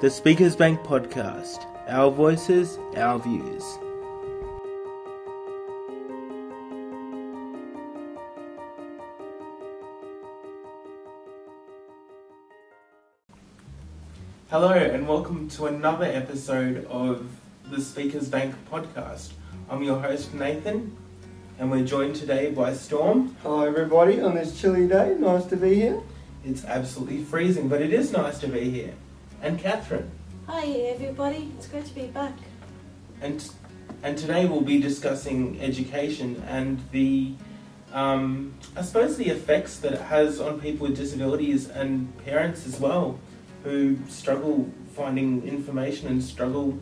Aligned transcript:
The 0.00 0.08
Speakers 0.08 0.56
Bank 0.56 0.80
Podcast. 0.80 1.66
Our 1.86 2.10
voices, 2.10 2.78
our 2.96 3.18
views. 3.18 3.62
Hello, 14.48 14.72
and 14.72 15.06
welcome 15.06 15.50
to 15.50 15.66
another 15.66 16.06
episode 16.06 16.86
of 16.86 17.28
the 17.66 17.82
Speakers 17.82 18.30
Bank 18.30 18.54
Podcast. 18.72 19.32
I'm 19.68 19.82
your 19.82 20.00
host, 20.00 20.32
Nathan, 20.32 20.96
and 21.58 21.70
we're 21.70 21.84
joined 21.84 22.16
today 22.16 22.50
by 22.50 22.72
Storm. 22.72 23.36
Hello, 23.42 23.66
everybody, 23.66 24.18
on 24.18 24.34
this 24.34 24.58
chilly 24.58 24.88
day. 24.88 25.14
Nice 25.18 25.44
to 25.44 25.58
be 25.58 25.74
here. 25.74 26.00
It's 26.42 26.64
absolutely 26.64 27.22
freezing, 27.22 27.68
but 27.68 27.82
it 27.82 27.92
is 27.92 28.12
nice 28.12 28.38
to 28.38 28.48
be 28.48 28.70
here. 28.70 28.94
And 29.42 29.58
Catherine. 29.58 30.10
Hi 30.46 30.66
everybody, 30.66 31.50
it's 31.56 31.66
great 31.66 31.86
to 31.86 31.94
be 31.94 32.08
back. 32.08 32.34
And 33.22 33.42
and 34.02 34.18
today 34.18 34.44
we'll 34.44 34.60
be 34.60 34.78
discussing 34.78 35.58
education 35.62 36.42
and 36.46 36.78
the 36.92 37.32
um, 37.94 38.52
I 38.76 38.82
suppose 38.82 39.16
the 39.16 39.28
effects 39.30 39.78
that 39.78 39.92
it 39.92 40.00
has 40.02 40.40
on 40.40 40.60
people 40.60 40.86
with 40.88 40.96
disabilities 40.96 41.70
and 41.70 42.14
parents 42.24 42.66
as 42.66 42.78
well, 42.78 43.18
who 43.64 43.96
struggle 44.08 44.70
finding 44.94 45.46
information 45.48 46.08
and 46.08 46.22
struggle, 46.22 46.78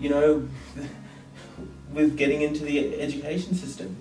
you 0.00 0.08
know, 0.08 0.48
with 1.92 2.16
getting 2.16 2.42
into 2.42 2.64
the 2.64 3.00
education 3.00 3.54
system. 3.54 3.96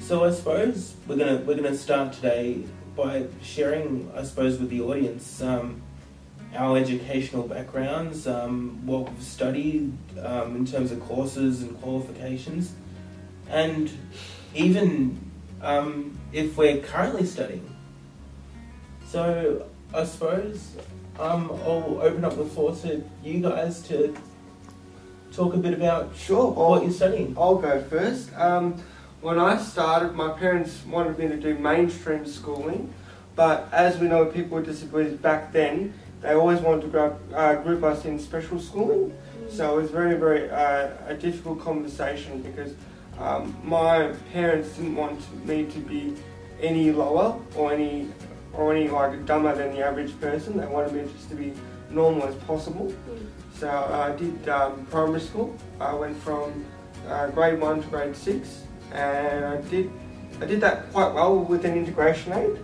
So 0.00 0.24
I 0.24 0.32
suppose 0.32 0.96
we're 1.06 1.16
gonna 1.16 1.36
we're 1.46 1.54
gonna 1.54 1.76
start 1.76 2.12
today 2.12 2.64
by 2.96 3.26
sharing, 3.40 4.10
I 4.16 4.24
suppose, 4.24 4.58
with 4.58 4.68
the 4.68 4.80
audience 4.80 5.40
um, 5.40 5.80
our 6.54 6.76
educational 6.76 7.46
backgrounds, 7.48 8.26
um, 8.26 8.80
what 8.84 9.10
we've 9.10 9.22
studied 9.22 9.92
um, 10.22 10.56
in 10.56 10.66
terms 10.66 10.92
of 10.92 11.00
courses 11.00 11.62
and 11.62 11.80
qualifications, 11.80 12.72
and 13.48 13.90
even 14.54 15.18
um, 15.62 16.18
if 16.32 16.56
we're 16.56 16.78
currently 16.78 17.24
studying. 17.24 17.68
So 19.06 19.66
I 19.94 20.04
suppose 20.04 20.76
um, 21.18 21.50
I'll 21.64 21.98
open 22.02 22.24
up 22.24 22.36
the 22.36 22.44
floor 22.44 22.74
to 22.76 23.02
you 23.22 23.40
guys 23.40 23.82
to 23.88 24.14
talk 25.32 25.54
a 25.54 25.58
bit 25.58 25.74
about 25.74 26.14
Sure. 26.16 26.50
what 26.50 26.78
I'll, 26.78 26.82
you're 26.82 26.92
studying. 26.92 27.34
I'll 27.38 27.56
go 27.56 27.82
first. 27.82 28.34
Um, 28.36 28.82
when 29.20 29.38
I 29.38 29.56
started, 29.56 30.14
my 30.14 30.30
parents 30.32 30.82
wanted 30.86 31.18
me 31.18 31.28
to 31.28 31.36
do 31.36 31.54
mainstream 31.54 32.26
schooling, 32.26 32.92
but 33.36 33.68
as 33.72 33.98
we 33.98 34.08
know, 34.08 34.26
people 34.26 34.56
with 34.56 34.66
disabilities 34.66 35.16
back 35.18 35.52
then, 35.52 35.94
they 36.22 36.34
always 36.34 36.60
wanted 36.60 36.82
to 36.82 36.88
group, 36.88 37.20
uh, 37.34 37.56
group 37.56 37.82
us 37.82 38.04
in 38.04 38.18
special 38.18 38.60
schooling. 38.60 39.16
So 39.50 39.78
it 39.78 39.82
was 39.82 39.90
very, 39.90 40.14
very 40.16 40.48
uh, 40.50 40.90
a 41.06 41.14
difficult 41.14 41.60
conversation 41.60 42.40
because 42.42 42.74
um, 43.18 43.54
my 43.62 44.12
parents 44.32 44.70
didn't 44.76 44.96
want 44.96 45.20
me 45.46 45.66
to 45.66 45.78
be 45.80 46.14
any 46.60 46.92
lower 46.92 47.38
or 47.56 47.72
any 47.72 48.08
or 48.54 48.74
any 48.74 48.88
like 48.88 49.24
dumber 49.26 49.54
than 49.54 49.74
the 49.74 49.84
average 49.84 50.18
person. 50.20 50.56
They 50.56 50.66
wanted 50.66 50.92
me 50.92 51.10
just 51.12 51.28
to 51.30 51.34
be 51.34 51.52
normal 51.90 52.26
as 52.28 52.34
possible. 52.36 52.94
So 53.54 53.68
I 53.68 54.14
did 54.16 54.48
um, 54.48 54.86
primary 54.86 55.20
school. 55.20 55.56
I 55.80 55.92
went 55.94 56.16
from 56.18 56.64
uh, 57.08 57.28
grade 57.28 57.60
one 57.60 57.82
to 57.82 57.88
grade 57.88 58.16
six, 58.16 58.62
and 58.92 59.44
I 59.44 59.60
did 59.62 59.90
I 60.40 60.46
did 60.46 60.60
that 60.60 60.90
quite 60.92 61.12
well 61.12 61.38
with 61.38 61.64
an 61.64 61.74
integration 61.74 62.32
aid. 62.32 62.58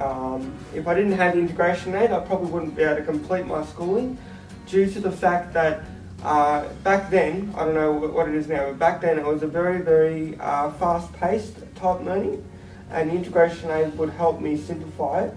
Um, 0.00 0.56
if 0.74 0.86
I 0.86 0.94
didn't 0.94 1.12
have 1.12 1.36
integration 1.36 1.94
aid, 1.94 2.12
I 2.12 2.20
probably 2.20 2.50
wouldn't 2.50 2.76
be 2.76 2.82
able 2.82 2.96
to 2.96 3.02
complete 3.02 3.46
my 3.46 3.64
schooling, 3.64 4.16
due 4.66 4.88
to 4.90 5.00
the 5.00 5.10
fact 5.10 5.52
that 5.54 5.82
uh, 6.22 6.68
back 6.84 7.10
then 7.10 7.52
I 7.56 7.64
don't 7.64 7.74
know 7.74 7.92
what 7.92 8.28
it 8.28 8.34
is 8.34 8.48
now, 8.48 8.66
but 8.66 8.78
back 8.78 9.00
then 9.00 9.18
it 9.18 9.24
was 9.24 9.42
a 9.42 9.46
very 9.46 9.80
very 9.82 10.36
uh, 10.38 10.70
fast-paced 10.72 11.56
type 11.74 12.00
learning, 12.02 12.44
and 12.90 13.10
integration 13.10 13.70
aid 13.70 13.96
would 13.98 14.10
help 14.10 14.40
me 14.40 14.56
simplify 14.56 15.24
it 15.24 15.34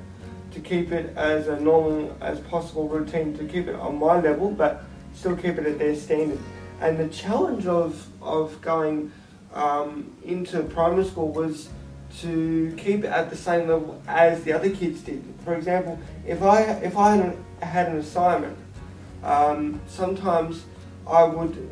to 0.51 0.59
keep 0.59 0.91
it 0.91 1.15
as 1.15 1.47
a 1.47 1.59
normal 1.59 2.15
as 2.21 2.39
possible 2.41 2.87
routine 2.87 3.37
to 3.37 3.45
keep 3.45 3.67
it 3.67 3.75
on 3.75 3.97
my 3.97 4.19
level 4.19 4.51
but 4.51 4.83
still 5.13 5.35
keep 5.35 5.57
it 5.57 5.65
at 5.65 5.79
their 5.79 5.95
standard. 5.95 6.39
And 6.81 6.97
the 6.97 7.07
challenge 7.07 7.67
of 7.67 8.07
of 8.21 8.59
going 8.61 9.11
um, 9.53 10.11
into 10.23 10.61
primary 10.63 11.05
school 11.05 11.29
was 11.31 11.69
to 12.19 12.73
keep 12.77 13.03
it 13.03 13.07
at 13.07 13.29
the 13.29 13.37
same 13.37 13.67
level 13.67 14.01
as 14.07 14.43
the 14.43 14.53
other 14.53 14.69
kids 14.69 15.01
did. 15.01 15.23
For 15.43 15.55
example 15.55 15.99
if 16.25 16.41
I 16.43 16.61
if 16.83 16.97
I 16.97 17.15
had 17.15 17.25
an, 17.25 17.45
had 17.61 17.87
an 17.87 17.97
assignment 17.97 18.57
um, 19.23 19.79
sometimes 19.87 20.65
I 21.07 21.23
would 21.23 21.69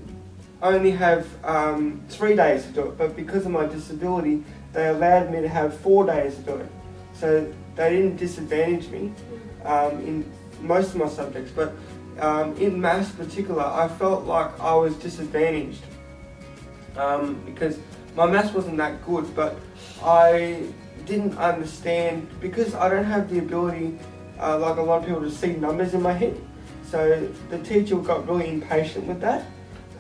only 0.62 0.92
have 0.92 1.28
um, 1.46 2.02
three 2.10 2.36
days 2.36 2.66
to 2.66 2.72
do 2.72 2.82
it 2.90 2.98
but 2.98 3.16
because 3.16 3.46
of 3.46 3.52
my 3.52 3.66
disability 3.66 4.44
they 4.74 4.88
allowed 4.88 5.32
me 5.32 5.42
to 5.42 5.48
have 5.48 5.78
four 5.78 6.06
days 6.06 6.36
to 6.36 6.42
do 6.42 6.56
it. 6.58 6.70
So 7.14 7.54
they 7.76 7.96
didn't 7.96 8.18
disadvantage 8.18 8.90
me 8.90 9.14
um, 9.66 10.00
in 10.02 10.32
most 10.62 10.90
of 10.90 10.98
my 10.98 11.08
subjects, 11.08 11.52
but 11.52 11.74
um, 12.20 12.56
in 12.58 12.80
maths 12.80 13.12
particular, 13.12 13.64
I 13.64 13.88
felt 13.88 14.26
like 14.26 14.60
I 14.60 14.74
was 14.76 14.96
disadvantaged 14.96 15.84
um, 16.98 17.42
because 17.46 17.80
my 18.20 18.26
maths 18.26 18.54
wasn't 18.54 18.76
that 18.76 19.02
good, 19.06 19.34
but 19.34 19.56
I 20.04 20.64
didn't 21.06 21.38
understand 21.38 22.28
because 22.42 22.76
I 22.76 22.90
don't 22.90 23.06
have 23.06 23.30
the 23.30 23.40
ability, 23.40 23.98
uh, 24.38 24.58
like 24.60 24.76
a 24.76 24.82
lot 24.82 24.98
of 25.02 25.06
people, 25.08 25.22
to 25.22 25.32
see 25.32 25.54
numbers 25.68 25.94
in 25.94 26.02
my 26.02 26.12
head. 26.12 26.36
So 26.92 27.00
the 27.50 27.60
teacher 27.60 27.96
got 27.96 28.28
really 28.28 28.50
impatient 28.50 29.06
with 29.08 29.22
that, 29.22 29.46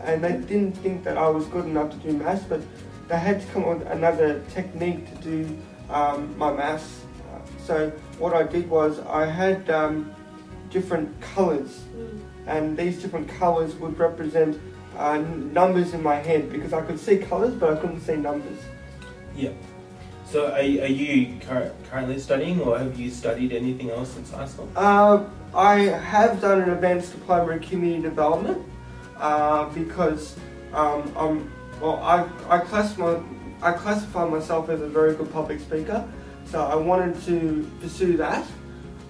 and 0.03 0.21
they 0.21 0.33
didn't 0.33 0.73
think 0.83 1.05
that 1.05 1.17
I 1.17 1.29
was 1.29 1.45
good 1.45 1.63
enough 1.63 1.91
to 1.91 1.97
do 1.97 2.11
maths, 2.17 2.43
but 2.43 2.61
they 3.07 3.17
had 3.17 3.39
to 3.41 3.47
come 3.53 3.63
up 3.63 3.79
with 3.79 3.87
another 3.87 4.43
technique 4.53 5.01
to 5.11 5.15
do 5.31 5.57
um, 5.89 6.37
my 6.37 6.51
maths. 6.51 6.89
Uh, 7.31 7.39
So 7.67 7.75
what 8.19 8.33
I 8.33 8.43
did 8.43 8.69
was 8.69 8.99
I 9.21 9.25
had 9.41 9.69
um, 9.69 9.95
different 10.75 11.07
colours, 11.35 11.71
Mm. 11.95 12.19
and 12.47 12.77
these 12.81 12.95
different 13.01 13.27
colours 13.39 13.71
would 13.81 13.95
represent 14.07 14.59
uh, 14.99 15.17
numbers 15.17 15.93
in 15.93 16.03
my 16.03 16.15
head 16.15 16.51
because 16.51 16.73
I 16.73 16.81
could 16.81 16.99
see 16.99 17.17
colours, 17.17 17.55
but 17.55 17.73
I 17.73 17.79
couldn't 17.79 18.01
see 18.01 18.17
numbers. 18.17 18.59
Yeah. 19.35 19.51
So 20.25 20.47
are, 20.51 20.57
are 20.57 20.61
you 20.61 21.39
cur- 21.39 21.73
currently 21.89 22.19
studying, 22.19 22.59
or 22.59 22.77
have 22.77 22.99
you 22.99 23.09
studied 23.09 23.53
anything 23.53 23.89
else 23.89 24.09
since 24.11 24.29
high 24.29 24.45
school? 24.45 24.69
Uh, 24.75 25.23
I 25.55 25.79
have 25.79 26.41
done 26.41 26.61
an 26.61 26.69
advanced 26.69 27.13
diploma 27.13 27.53
in 27.53 27.59
community 27.61 28.03
development 28.03 28.61
uh, 29.17 29.69
because 29.69 30.35
um, 30.73 31.11
I'm 31.15 31.51
well. 31.81 31.97
I 32.03 32.27
I 32.47 32.59
classify 32.59 33.19
I 33.61 33.71
classify 33.71 34.27
myself 34.27 34.69
as 34.69 34.81
a 34.81 34.87
very 34.87 35.15
good 35.15 35.31
public 35.31 35.61
speaker, 35.61 36.07
so 36.45 36.61
I 36.61 36.75
wanted 36.75 37.19
to 37.23 37.71
pursue 37.81 38.17
that. 38.17 38.45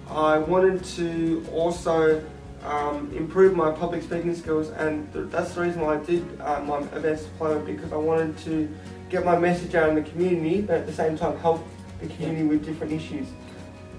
I 0.08 0.38
wanted 0.38 0.84
to 0.96 1.44
also 1.52 2.22
um, 2.64 3.10
improve 3.16 3.56
my 3.56 3.70
public 3.70 4.02
speaking 4.02 4.34
skills, 4.34 4.70
and 4.70 5.10
th- 5.12 5.26
that's 5.30 5.54
the 5.54 5.62
reason 5.62 5.80
why 5.80 5.94
I 5.96 6.04
did 6.04 6.24
uh, 6.40 6.60
my 6.60 6.78
advanced 6.78 7.24
diploma 7.24 7.60
because 7.64 7.92
I 7.92 7.96
wanted 7.96 8.36
to 8.38 8.68
get 9.08 9.24
my 9.24 9.38
message 9.38 9.74
out 9.74 9.88
in 9.88 9.94
the 9.96 10.02
community, 10.02 10.60
but 10.60 10.76
at 10.78 10.86
the 10.86 10.92
same 10.92 11.16
time 11.16 11.36
help 11.38 11.66
the 12.00 12.06
community 12.08 12.44
with 12.44 12.64
different 12.64 12.92
issues. 12.92 13.26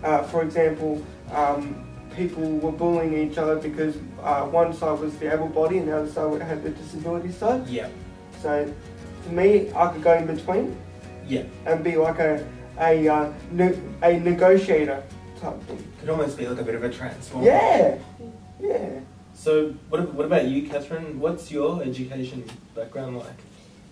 Uh, 0.04 0.24
for 0.24 0.42
example, 0.44 1.04
um, 1.32 1.88
people 2.16 2.44
were 2.60 2.72
bullying 2.72 3.30
each 3.30 3.38
other 3.38 3.56
because 3.56 3.96
uh, 4.22 4.44
one 4.46 4.74
side 4.74 5.00
was 5.00 5.16
the 5.18 5.32
able 5.32 5.48
body 5.48 5.78
and 5.78 5.88
the 5.88 5.98
other 5.98 6.10
side 6.12 6.42
had 6.42 6.64
the 6.64 6.70
disability 6.72 7.32
side. 7.32 7.68
Yeah. 7.68 7.90
So 8.42 8.72
for 9.24 9.30
me, 9.32 9.72
I 9.76 9.88
could 9.92 10.04
go 10.04 10.14
in 10.18 10.26
between 10.28 10.76
Yeah. 11.28 11.44
and 11.66 11.84
be 11.84 11.96
like 11.98 12.20
a 12.20 12.46
a 12.80 13.08
uh, 13.08 13.32
ne- 13.52 13.80
a 14.02 14.20
negotiator 14.20 15.04
type 15.40 15.62
thing. 15.64 15.84
Could 16.00 16.10
almost 16.10 16.38
be 16.38 16.48
like 16.48 16.60
a 16.60 16.64
bit 16.64 16.74
of 16.75 16.84
a 16.84 16.90
transformer. 16.90 17.46
Yeah, 17.46 17.98
yeah. 18.62 19.00
So, 19.34 19.74
what, 19.90 20.13
what 20.13 20.25
about 20.25 20.46
you, 20.46 20.68
Catherine? 20.68 21.19
What's 21.19 21.52
your 21.52 21.81
education 21.84 22.44
background 22.75 23.18
like? 23.18 23.40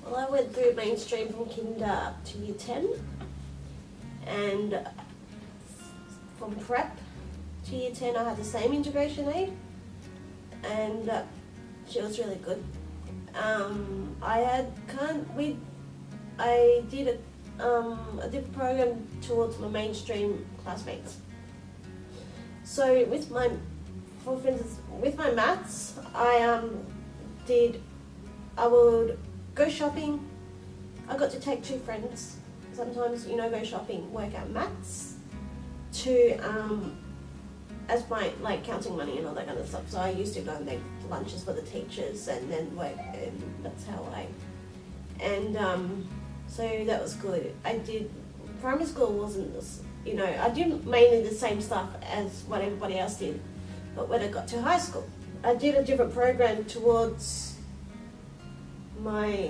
Well, 0.06 0.16
I 0.16 0.30
went 0.30 0.54
through 0.54 0.74
mainstream 0.74 1.30
from 1.30 1.50
kinder 1.50 1.86
up 1.86 2.24
to 2.26 2.38
year 2.40 2.56
10, 2.56 2.88
and 4.28 4.88
from 6.38 6.56
prep 6.56 6.98
to 7.66 7.76
year 7.76 7.92
10, 7.92 8.16
I 8.16 8.30
had 8.30 8.38
the 8.38 8.44
same 8.44 8.74
integration 8.74 9.28
aid, 9.30 9.54
and 10.64 11.10
uh, 11.10 11.24
she 11.88 12.02
was 12.02 12.20
really 12.20 12.36
good. 12.36 12.64
Um, 13.36 14.16
I 14.22 14.40
had 14.40 14.72
kind 14.88 15.26
we, 15.36 15.58
I 16.40 16.84
did 16.90 17.08
a 17.08 17.18
um, 17.60 18.20
a 18.22 18.28
different 18.30 18.54
program 18.54 19.08
towards 19.22 19.58
my 19.60 19.68
mainstream 19.68 20.46
classmates. 20.64 21.18
So 22.64 23.06
with 23.06 23.32
my, 23.32 23.50
for 24.38 24.50
instance, 24.50 24.80
with 25.00 25.18
my 25.18 25.32
maths, 25.32 26.00
I 26.14 26.42
um, 26.44 26.86
did, 27.46 27.82
I 28.58 28.68
would 28.68 29.18
go 29.56 29.70
shopping. 29.70 30.26
I 31.08 31.18
got 31.18 31.32
to 31.32 31.40
take 31.40 31.64
two 31.64 31.80
friends. 31.80 32.38
Sometimes 32.74 33.28
you 33.28 33.36
know 33.36 33.50
go 33.50 33.64
shopping, 33.64 34.12
work 34.14 34.34
out 34.36 34.50
maths, 34.52 35.16
to 35.94 36.38
um, 36.38 36.98
as 37.90 38.08
my 38.10 38.32
like 38.42 38.64
counting 38.64 38.96
money 38.96 39.18
and 39.18 39.28
all 39.28 39.34
that 39.34 39.48
kind 39.48 39.58
of 39.58 39.68
stuff. 39.68 39.90
So 39.90 40.00
I 40.00 40.12
used 40.12 40.34
to 40.36 40.42
go 40.42 40.54
and 40.54 40.66
make 40.66 40.80
lunches 41.10 41.44
for 41.44 41.54
the 41.54 41.64
teachers 41.64 42.28
and 42.28 42.50
then 42.52 42.76
work, 42.76 42.98
and 43.14 43.44
that's 43.64 43.86
how 43.86 44.08
I. 44.14 44.28
And 45.22 45.58
um, 45.58 46.08
so 46.48 46.64
that 46.86 47.02
was 47.02 47.16
good. 47.16 47.54
I 47.66 47.80
did 47.80 48.10
primary 48.62 48.86
school 48.86 49.14
wasn't 49.14 49.56
you 50.06 50.16
know 50.16 50.26
I 50.26 50.50
did 50.50 50.86
mainly 50.86 51.24
the 51.24 51.34
same 51.34 51.62
stuff 51.62 51.90
as 52.04 52.44
what 52.48 52.62
everybody 52.62 53.00
else 53.00 53.16
did, 53.16 53.40
but 54.00 54.08
when 54.08 54.22
I 54.22 54.30
got 54.30 54.48
to 54.48 54.62
high 54.62 54.80
school, 54.80 55.06
I 55.44 55.56
did 55.56 55.76
a 55.76 55.84
different 55.84 56.14
program 56.14 56.64
towards 56.64 57.58
my 59.02 59.50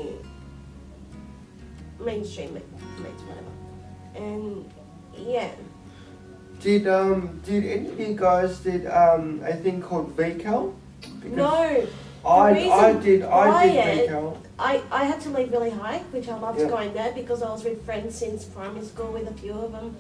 mainstream 2.00 2.56
mates, 2.56 3.22
whatever, 3.22 3.54
and 4.16 4.66
yeah. 5.16 5.52
Did 6.62 6.88
um 6.88 7.40
did 7.46 7.64
any 7.64 7.90
of 7.90 8.00
you 8.00 8.16
guys 8.16 8.58
did 8.60 8.88
um 8.88 9.42
a 9.46 9.54
thing 9.56 9.82
called 9.84 10.18
VCAL? 10.18 10.74
Because 11.22 11.38
No, 11.38 11.88
I 12.26 12.70
I 12.72 12.94
did 12.94 13.22
I 13.24 13.68
did 13.68 14.10
VCAL. 14.10 14.38
I, 14.58 14.82
I 14.92 15.04
had 15.06 15.22
to 15.22 15.30
leave 15.30 15.52
really 15.52 15.70
high, 15.70 16.00
which 16.12 16.28
I 16.28 16.38
loved 16.38 16.60
Yeah. 16.60 16.68
going 16.68 16.94
there 16.94 17.14
because 17.14 17.44
I 17.44 17.50
was 17.52 17.64
with 17.64 17.86
friends 17.86 18.16
since 18.16 18.46
primary 18.46 18.86
school 18.86 19.12
with 19.14 19.30
a 19.30 19.34
few 19.36 19.54
of 19.54 19.72
them. 19.72 19.96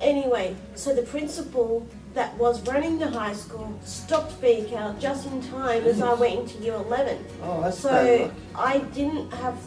Anyway, 0.00 0.54
so 0.74 0.94
the 0.94 1.02
principal 1.02 1.86
that 2.14 2.36
was 2.36 2.60
running 2.66 2.98
the 2.98 3.10
high 3.10 3.32
school 3.32 3.72
stopped 3.84 4.40
VCAL 4.40 4.98
just 5.00 5.26
in 5.26 5.42
time 5.42 5.84
as 5.84 6.02
I 6.02 6.12
went 6.14 6.40
into 6.40 6.58
year 6.58 6.74
11. 6.74 7.24
Oh, 7.42 7.62
that's 7.62 7.78
So. 7.78 8.30
I 8.54 8.78
didn't 8.78 9.32
have 9.34 9.58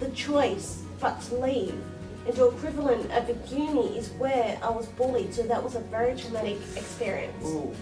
the 0.00 0.10
choice 0.10 0.82
but 1.00 1.20
to 1.22 1.36
leave. 1.36 1.74
And 2.26 2.36
the 2.36 2.48
equivalent 2.48 3.10
of 3.12 3.28
a 3.30 3.54
uni 3.54 3.96
is 3.96 4.10
where 4.10 4.58
I 4.62 4.70
was 4.70 4.86
bullied, 4.86 5.32
so 5.32 5.44
that 5.44 5.62
was 5.62 5.76
a 5.76 5.80
very 5.80 6.16
traumatic 6.16 6.58
experience. 6.76 7.46
Ooh. 7.46 7.74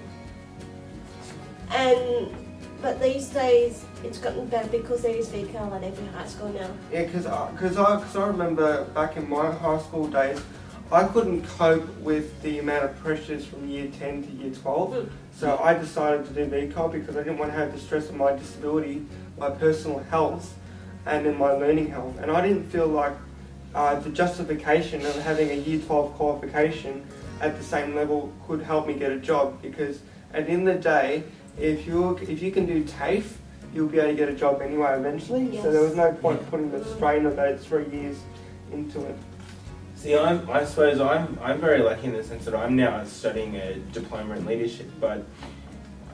And 1.70 2.34
but 2.82 3.00
these 3.00 3.28
days 3.30 3.84
it's 4.04 4.18
gotten 4.18 4.46
better 4.46 4.68
because 4.68 5.02
there 5.02 5.16
is 5.16 5.28
VCAL 5.28 5.74
at 5.74 5.82
every 5.82 6.06
high 6.08 6.26
school 6.26 6.50
now. 6.50 6.70
Yeah, 6.92 7.04
because 7.04 7.26
I, 7.26 7.50
cause 7.56 7.76
I, 7.78 8.00
cause 8.00 8.16
I 8.16 8.26
remember 8.26 8.84
back 8.86 9.16
in 9.16 9.28
my 9.28 9.50
high 9.50 9.78
school 9.78 10.06
days, 10.06 10.40
I 10.92 11.04
couldn't 11.04 11.44
cope 11.58 11.88
with 11.98 12.40
the 12.42 12.60
amount 12.60 12.84
of 12.84 12.96
pressures 13.00 13.44
from 13.44 13.68
year 13.68 13.88
10 13.98 14.22
to 14.22 14.30
year 14.32 14.54
12. 14.54 14.92
Mm. 14.92 15.10
So 15.34 15.58
I 15.58 15.74
decided 15.74 16.26
to 16.26 16.32
do 16.32 16.46
VCAL 16.46 16.92
because 16.92 17.16
I 17.16 17.22
didn't 17.24 17.38
want 17.38 17.50
to 17.50 17.58
have 17.58 17.72
the 17.72 17.78
stress 17.78 18.08
of 18.08 18.14
my 18.14 18.32
disability, 18.32 19.04
my 19.36 19.50
personal 19.50 19.98
health, 20.10 20.56
and 21.04 21.26
then 21.26 21.36
my 21.36 21.50
learning 21.50 21.88
health. 21.88 22.18
And 22.20 22.30
I 22.30 22.40
didn't 22.40 22.70
feel 22.70 22.86
like 22.86 23.12
uh, 23.74 23.98
the 23.98 24.10
justification 24.10 25.04
of 25.04 25.16
having 25.22 25.50
a 25.50 25.54
year 25.54 25.80
12 25.80 26.14
qualification 26.14 27.04
at 27.40 27.58
the 27.58 27.64
same 27.64 27.94
level 27.94 28.32
could 28.46 28.62
help 28.62 28.86
me 28.86 28.94
get 28.94 29.10
a 29.10 29.18
job 29.18 29.60
because 29.60 30.00
at 30.32 30.46
the 30.46 30.52
end 30.52 30.68
of 30.68 30.76
the 30.76 30.80
day, 30.80 31.24
if 31.58 31.86
you 31.86 32.16
if 32.18 32.40
you 32.42 32.50
can 32.50 32.64
do 32.64 32.84
TAFE, 32.84 33.36
you'll 33.74 33.88
be 33.88 33.98
able 33.98 34.10
to 34.10 34.16
get 34.16 34.28
a 34.28 34.34
job 34.34 34.62
anyway 34.62 34.94
eventually. 34.96 35.60
So 35.60 35.70
there 35.72 35.82
was 35.82 35.96
no 35.96 36.12
point 36.12 36.48
putting 36.48 36.70
the 36.70 36.84
strain 36.94 37.26
of 37.26 37.36
those 37.36 37.64
three 37.66 37.86
years 37.90 38.18
into 38.72 39.04
it. 39.04 39.16
See, 40.06 40.16
I'm, 40.16 40.48
I 40.48 40.64
suppose 40.64 41.00
I'm, 41.00 41.36
I'm 41.42 41.60
very 41.60 41.80
lucky 41.80 42.04
in 42.04 42.12
the 42.12 42.22
sense 42.22 42.44
that 42.44 42.54
I'm 42.54 42.76
now 42.76 43.02
studying 43.02 43.56
a 43.56 43.74
diploma 43.90 44.36
in 44.36 44.46
leadership, 44.46 44.88
but 45.00 45.26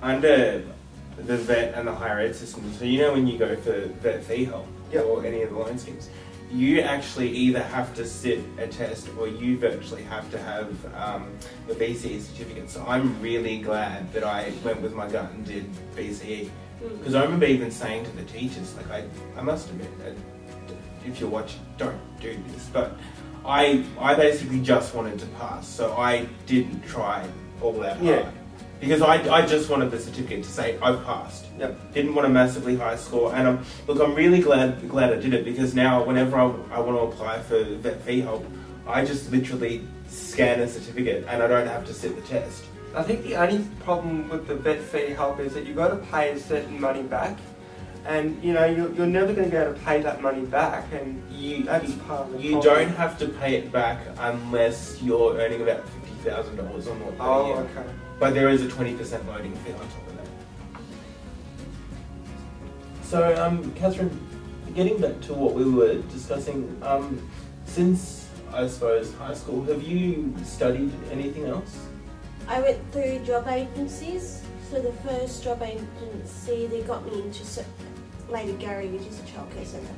under 0.01 0.65
the 1.19 1.37
vet 1.37 1.75
and 1.75 1.87
the 1.87 1.95
higher 1.95 2.21
ed 2.21 2.35
system, 2.35 2.73
so 2.73 2.87
you 2.87 3.03
know 3.03 3.13
when 3.13 3.27
you 3.27 3.39
go 3.39 3.55
for 3.55 3.89
vet 4.01 4.25
fee 4.25 4.47
help 4.47 4.67
Yep. 4.93 5.05
or 5.05 5.27
any 5.27 5.43
of 5.43 5.51
the 5.51 5.59
loan 5.59 5.77
schemes, 5.77 6.09
you 6.51 6.81
actually 6.81 7.29
either 7.33 7.63
have 7.63 7.95
to 7.97 8.07
sit 8.07 8.41
a 8.57 8.67
test 8.67 9.11
or 9.19 9.29
you 9.29 9.59
virtually 9.59 10.05
have 10.05 10.31
to 10.31 10.39
have 10.39 10.75
um, 10.95 11.31
a 11.69 11.75
VCE 11.75 12.23
certificate. 12.23 12.71
So 12.71 12.83
I'm 12.89 13.21
really 13.21 13.59
glad 13.59 14.11
that 14.15 14.25
I 14.25 14.55
went 14.65 14.81
with 14.81 14.95
my 14.95 15.07
gut 15.07 15.33
and 15.33 15.45
did 15.45 15.71
VCE. 15.95 16.49
Mm. 16.83 16.99
Because 16.99 17.15
I 17.15 17.25
remember 17.25 17.45
even 17.45 17.71
saying 17.71 18.07
to 18.07 18.11
the 18.13 18.25
teachers, 18.25 18.75
like 18.75 18.91
I, 18.91 19.05
I 19.37 19.43
must 19.43 19.69
admit, 19.69 19.91
uh, 20.07 20.13
if 21.07 21.21
you're 21.21 21.29
watching, 21.29 21.61
don't 21.77 22.01
do 22.23 22.43
this. 22.55 22.71
But 22.73 22.97
I, 23.45 23.85
I 23.99 24.15
basically 24.15 24.61
just 24.61 24.95
wanted 24.95 25.19
to 25.19 25.27
pass, 25.39 25.69
so 25.69 25.95
I 25.97 26.27
didn't 26.47 26.87
try 26.87 27.27
all 27.61 27.73
that 27.75 27.97
hard. 27.97 28.05
Yeah. 28.05 28.31
Because 28.81 29.01
I, 29.01 29.15
I 29.33 29.47
just 29.47 29.71
wanted 29.71 29.93
the 29.93 30.01
certificate 30.01 30.43
to 30.43 30.51
say 30.51 30.77
I've 30.83 31.05
passed. 31.05 31.47
Yep. 31.59 31.93
Didn't 31.95 32.15
want 32.15 32.27
a 32.27 32.31
massively 32.31 32.77
high 32.77 32.97
score, 32.97 33.33
and 33.35 33.47
I'm, 33.47 33.65
look, 33.87 34.01
I'm 34.01 34.15
really 34.15 34.41
glad 34.41 34.89
glad 34.89 35.13
I 35.13 35.17
did 35.17 35.35
it 35.35 35.45
because 35.45 35.75
now 35.75 36.05
whenever 36.05 36.37
I, 36.37 36.47
I 36.73 36.81
want 36.81 36.99
to 36.99 37.17
apply 37.17 37.41
for 37.43 37.63
vet 37.77 38.01
fee 38.03 38.21
help, 38.21 38.45
I 38.87 39.05
just 39.05 39.31
literally 39.31 39.87
scan 40.09 40.61
a 40.61 40.69
certificate 40.69 41.25
and 41.29 41.43
I 41.43 41.47
don't 41.47 41.69
have 41.69 41.87
to 41.87 41.95
sit 41.95 42.17
the 42.17 42.23
test. 42.23 42.65
I 42.95 43.03
think 43.03 43.23
the 43.23 43.37
only 43.37 43.65
problem 43.81 44.29
with 44.29 44.47
the 44.47 44.57
vet 44.57 44.81
fee 44.81 45.11
help 45.11 45.41
is 45.41 45.55
that 45.55 45.67
you've 45.67 45.77
got 45.77 45.89
to 45.89 45.97
pay 45.97 46.33
a 46.33 46.39
certain 46.39 46.81
money 46.81 47.03
back, 47.03 47.39
and 48.07 48.43
you 48.43 48.53
know 48.53 48.65
you're, 48.67 48.93
you're 48.95 49.07
never 49.07 49.33
going 49.33 49.45
to 49.45 49.51
be 49.51 49.57
able 49.57 49.75
to 49.75 49.81
pay 49.81 50.03
that 50.03 50.21
money 50.23 50.45
back, 50.45 50.87
and 50.93 51.23
You, 51.33 51.65
that's 51.65 51.91
you, 51.91 51.97
part 52.03 52.27
of 52.27 52.33
the 52.33 52.43
you 52.43 52.53
problem. 52.53 52.75
don't 52.89 52.97
have 52.97 53.19
to 53.19 53.29
pay 53.29 53.55
it 53.57 53.71
back 53.73 53.99
unless 54.19 55.01
you're 55.03 55.37
earning 55.37 55.63
about 55.63 55.89
fifty 55.89 56.29
thousand 56.29 56.57
dollars 56.57 56.87
or 56.89 56.95
more 56.97 57.13
per 57.13 57.17
Oh, 57.25 57.47
year. 57.47 57.57
okay. 57.57 57.91
But 58.19 58.35
there 58.35 58.49
is 58.49 58.63
a 58.63 58.69
twenty 58.69 58.95
percent 58.95 59.27
loading 59.27 59.55
fee 59.57 59.73
on 59.73 59.79
top 59.81 60.09
of 60.09 60.17
that. 60.17 60.27
So, 63.03 63.45
um, 63.45 63.73
Catherine, 63.75 64.11
getting 64.75 65.01
back 65.01 65.21
to 65.23 65.35
what 65.35 65.55
we 65.55 65.65
were 65.65 65.97
discussing, 66.13 66.77
um, 66.83 67.29
since 67.67 68.29
I 68.53 68.67
suppose 68.67 69.13
high 69.15 69.35
school, 69.35 69.63
have 69.65 69.83
you 69.83 70.35
studied 70.45 70.93
anything 71.11 71.45
else? 71.47 71.87
I 72.49 72.61
went 72.61 72.79
through 72.93 73.21
job 73.25 73.49
agencies. 73.49 74.43
So 74.71 74.81
the 74.81 74.93
first 75.07 75.45
job 75.45 75.61
agency 75.63 76.67
they 76.67 76.81
got 76.83 77.05
me 77.05 77.21
into 77.21 77.45
Sir- 77.45 77.65
Lady 78.31 78.53
Gowrie, 78.55 78.93
which 78.93 79.07
is 79.07 79.19
a 79.19 79.23
childcare 79.23 79.67
centre, 79.67 79.95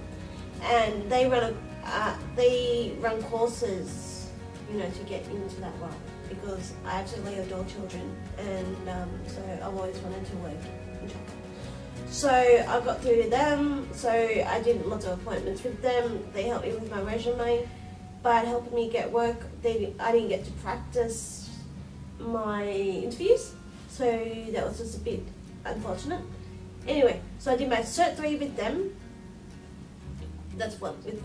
and 0.63 1.11
they 1.11 1.29
run 1.29 1.43
a 1.43 1.55
uh, 1.87 2.17
they 2.35 2.97
run 3.01 3.23
courses, 3.25 4.31
you 4.73 4.79
know, 4.79 4.91
to 4.91 5.03
get 5.05 5.27
into 5.29 5.61
that 5.61 5.73
role 5.81 5.91
because 6.29 6.73
I 6.87 7.01
absolutely 7.01 7.39
adore 7.39 7.65
children, 7.65 8.17
and 8.39 8.89
um, 8.89 9.11
so 9.27 9.43
I've 9.53 9.77
always 9.77 9.97
wanted 9.99 10.25
to 10.27 10.37
work 10.37 10.53
in 11.03 11.09
childcare. 11.09 11.45
So 12.09 12.29
I 12.31 12.81
got 12.81 13.01
through 13.03 13.25
to 13.25 13.29
them. 13.31 13.89
So 13.93 14.11
I 14.11 14.61
did 14.63 14.87
lots 14.87 15.05
of 15.05 15.21
appointments 15.21 15.65
with 15.65 15.81
them. 15.83 16.25
They 16.33 16.45
helped 16.45 16.67
me 16.67 16.73
with 16.73 16.91
my 16.91 17.01
resume, 17.03 17.69
but 18.23 18.47
helping 18.47 18.75
me 18.75 18.89
get 18.89 19.11
work. 19.11 19.37
They 19.63 19.93
I 19.99 20.13
didn't 20.13 20.29
get 20.29 20.45
to 20.45 20.53
practice 20.53 21.51
my 22.19 22.65
interviews, 22.67 23.53
so 23.89 24.05
that 24.05 24.67
was 24.67 24.79
just 24.79 24.97
a 24.97 25.01
bit 25.01 25.23
unfortunate. 25.65 26.23
Anyway, 26.87 27.21
so 27.39 27.53
I 27.53 27.57
did 27.57 27.69
my 27.69 27.79
cert 27.79 28.17
three 28.17 28.37
with 28.37 28.57
them. 28.57 28.95
That's 30.57 30.81
what 30.81 31.03
with 31.05 31.23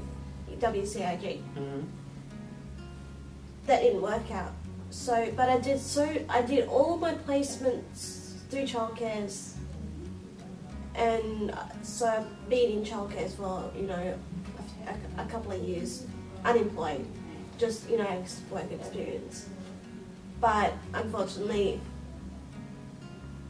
WCIG. 0.60 1.42
Mhm. 1.56 1.86
That 3.66 3.82
didn't 3.82 4.02
work 4.02 4.32
out. 4.32 4.54
So, 4.90 5.32
but 5.36 5.50
I 5.50 5.60
did 5.60 5.80
so 5.80 6.08
I 6.30 6.42
did 6.42 6.68
all 6.68 6.98
my 6.98 7.14
placements 7.14 8.34
through 8.50 8.64
childcares, 8.64 9.54
and 10.96 11.52
uh, 11.52 11.58
so 11.84 12.08
I've 12.08 12.50
been 12.50 12.72
in 12.80 12.84
childcares 12.84 13.36
for 13.36 13.70
you 13.76 13.84
know 13.86 14.18
a, 14.88 15.22
a 15.22 15.26
couple 15.26 15.52
of 15.52 15.62
years, 15.62 16.08
unemployed, 16.44 17.06
just 17.60 17.88
you 17.90 17.98
know 17.98 18.24
work 18.50 18.72
experience. 18.72 19.46
But 20.42 20.74
unfortunately, 20.94 21.80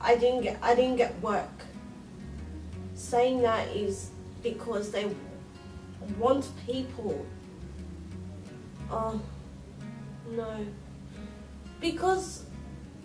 I 0.02 0.16
didn't 0.18 0.42
get 0.42 0.58
I 0.62 0.76
didn't 0.76 0.98
get 0.98 1.18
work. 1.22 1.48
Saying 3.00 3.42
that 3.44 3.70
is 3.70 4.10
because 4.44 4.92
they 4.92 5.10
want 6.18 6.50
people. 6.68 7.26
Oh 8.92 9.22
no, 10.36 10.66
because 11.80 12.44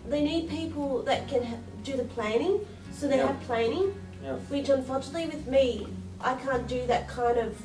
they 0.09 0.21
need 0.21 0.49
people 0.49 1.01
that 1.03 1.29
can 1.29 1.43
ha- 1.43 1.55
do 1.83 1.95
the 1.95 2.03
planning. 2.03 2.59
So 2.91 3.07
they 3.07 3.17
Yeah. 3.17 3.27
have 3.27 3.41
planning, 3.43 3.95
Yeah. 4.21 4.35
which 4.49 4.67
unfortunately 4.67 5.27
with 5.27 5.47
me, 5.47 5.87
I 6.19 6.33
can't 6.35 6.67
do 6.67 6.85
that 6.87 7.07
kind 7.07 7.37
of 7.37 7.55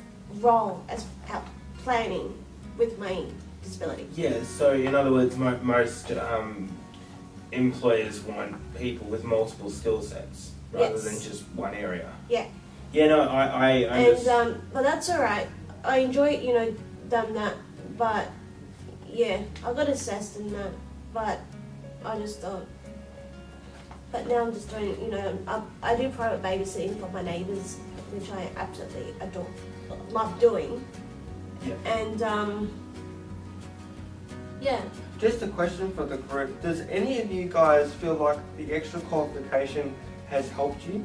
role 0.41 0.81
as 0.87 1.05
planning 1.83 2.33
with 2.77 2.97
my 2.97 3.25
disability. 3.61 4.07
Yeah, 4.15 4.41
so 4.45 4.71
in 4.71 4.95
other 4.95 5.11
words, 5.11 5.35
mo- 5.35 5.59
most 5.61 6.11
um, 6.11 6.69
employers 7.51 8.21
want 8.21 8.55
people 8.77 9.07
with 9.07 9.25
multiple 9.25 9.69
skill 9.69 10.01
sets 10.01 10.51
rather 10.73 10.93
Yes. 10.95 11.03
than 11.03 11.21
just 11.21 11.43
one 11.55 11.73
area. 11.73 12.09
Yeah. 12.29 12.45
Yeah, 12.93 13.07
no, 13.07 13.21
I, 13.21 13.45
I, 13.45 13.67
I 13.69 13.71
and 13.71 14.07
understand. 14.07 14.55
um, 14.55 14.61
but 14.73 14.83
that's 14.83 15.09
all 15.09 15.21
right. 15.21 15.47
I 15.83 15.99
enjoy 15.99 16.29
you 16.37 16.53
know 16.53 16.75
done 17.09 17.33
that, 17.35 17.55
but 17.97 18.27
yeah, 19.07 19.41
I 19.65 19.73
got 19.73 19.87
assessed 19.87 20.37
in 20.37 20.51
that, 20.53 20.71
but 21.13 21.39
I 22.05 22.17
just 22.19 22.39
thought. 22.41 22.67
But 24.11 24.27
now 24.27 24.45
I'm 24.45 24.53
just 24.53 24.69
doing 24.69 24.99
you 25.01 25.09
know 25.09 25.37
I, 25.47 25.61
I 25.81 25.95
do 25.95 26.09
private 26.09 26.41
babysitting 26.43 26.99
for 26.99 27.09
my 27.11 27.21
neighbours, 27.21 27.77
which 28.11 28.29
I 28.31 28.49
absolutely 28.57 29.13
adore, 29.21 29.47
love 30.09 30.37
doing. 30.41 30.83
Yeah. 31.65 31.75
And 31.85 32.21
um, 32.23 32.71
yeah, 34.59 34.81
just 35.17 35.41
a 35.43 35.47
question 35.47 35.91
for 35.93 36.05
the 36.05 36.17
group. 36.17 36.61
Does 36.61 36.81
any 36.81 37.21
of 37.21 37.31
you 37.31 37.47
guys 37.47 37.93
feel 37.93 38.15
like 38.15 38.37
the 38.57 38.73
extra 38.73 38.99
qualification 39.01 39.95
has 40.31 40.49
helped 40.51 40.87
you 40.87 41.03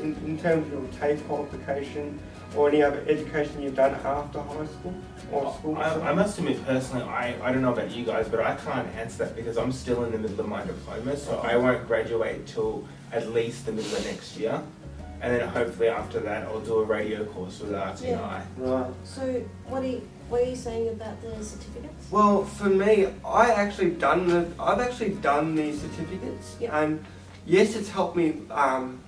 in, 0.00 0.14
in 0.26 0.38
terms 0.38 0.66
of 0.66 0.72
your 0.72 0.82
TAFE 1.00 1.26
qualification 1.26 2.18
or 2.56 2.68
any 2.68 2.82
other 2.82 3.02
education 3.08 3.62
you've 3.62 3.76
done 3.76 3.94
after 4.04 4.40
high 4.40 4.66
school 4.66 4.94
or 5.30 5.54
school? 5.54 5.76
I, 5.78 6.10
I 6.10 6.12
must 6.12 6.38
admit 6.38 6.62
personally, 6.66 7.04
I, 7.04 7.34
I 7.42 7.52
don't 7.52 7.62
know 7.62 7.72
about 7.72 7.92
you 7.92 8.04
guys, 8.04 8.28
but 8.28 8.40
I 8.40 8.56
can't 8.56 8.88
answer 8.96 9.24
that 9.24 9.36
because 9.36 9.56
I'm 9.56 9.72
still 9.72 10.04
in 10.04 10.12
the 10.12 10.18
middle 10.18 10.40
of 10.40 10.48
my 10.48 10.64
diploma, 10.64 11.16
so 11.16 11.38
I 11.38 11.56
won't 11.56 11.86
graduate 11.86 12.46
till 12.46 12.86
at 13.12 13.30
least 13.32 13.64
the 13.64 13.72
middle 13.72 13.96
of 13.96 14.04
next 14.04 14.36
year. 14.36 14.60
And 15.22 15.32
then 15.38 15.48
hopefully 15.48 15.86
after 15.88 16.18
that, 16.18 16.48
I'll 16.48 16.60
do 16.60 16.80
a 16.80 16.84
radio 16.84 17.24
course 17.26 17.60
with 17.60 17.70
RTI. 17.70 18.42
Right. 18.56 18.90
So 19.04 19.40
what 19.68 19.82
are 19.84 19.86
you, 19.86 20.08
what 20.28 20.42
are 20.42 20.46
you 20.46 20.56
saying 20.56 20.88
about 20.88 21.22
the 21.22 21.44
certificates? 21.44 22.10
Well, 22.10 22.44
for 22.44 22.68
me, 22.68 23.06
I 23.24 23.52
actually 23.52 23.90
done 23.92 24.26
the. 24.26 24.48
I've 24.58 24.80
actually 24.80 25.10
done 25.10 25.54
these 25.54 25.80
certificates, 25.80 26.56
Yeah. 26.58 26.76
and 26.76 27.04
yes, 27.46 27.74
it's 27.76 27.88
helped 27.88 28.16
me 28.16 28.42
um, 28.50 29.00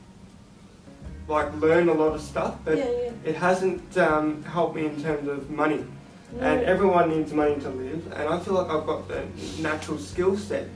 like 1.28 1.52
learn 1.60 1.88
a 1.88 1.94
lot 1.94 2.14
of 2.14 2.20
stuff, 2.20 2.56
but 2.64 2.78
yeah, 2.78 2.84
yeah. 2.84 3.10
it 3.24 3.34
hasn't 3.34 3.96
um, 3.98 4.42
helped 4.44 4.76
me 4.76 4.86
in 4.86 5.02
terms 5.02 5.28
of 5.28 5.50
money. 5.50 5.84
No. 6.32 6.40
And 6.40 6.62
everyone 6.62 7.10
needs 7.10 7.32
money 7.32 7.60
to 7.60 7.68
live, 7.68 8.12
and 8.12 8.28
I 8.28 8.38
feel 8.40 8.54
like 8.54 8.68
I've 8.68 8.86
got 8.86 9.06
the 9.08 9.24
natural 9.60 9.98
skill 9.98 10.36
set 10.36 10.66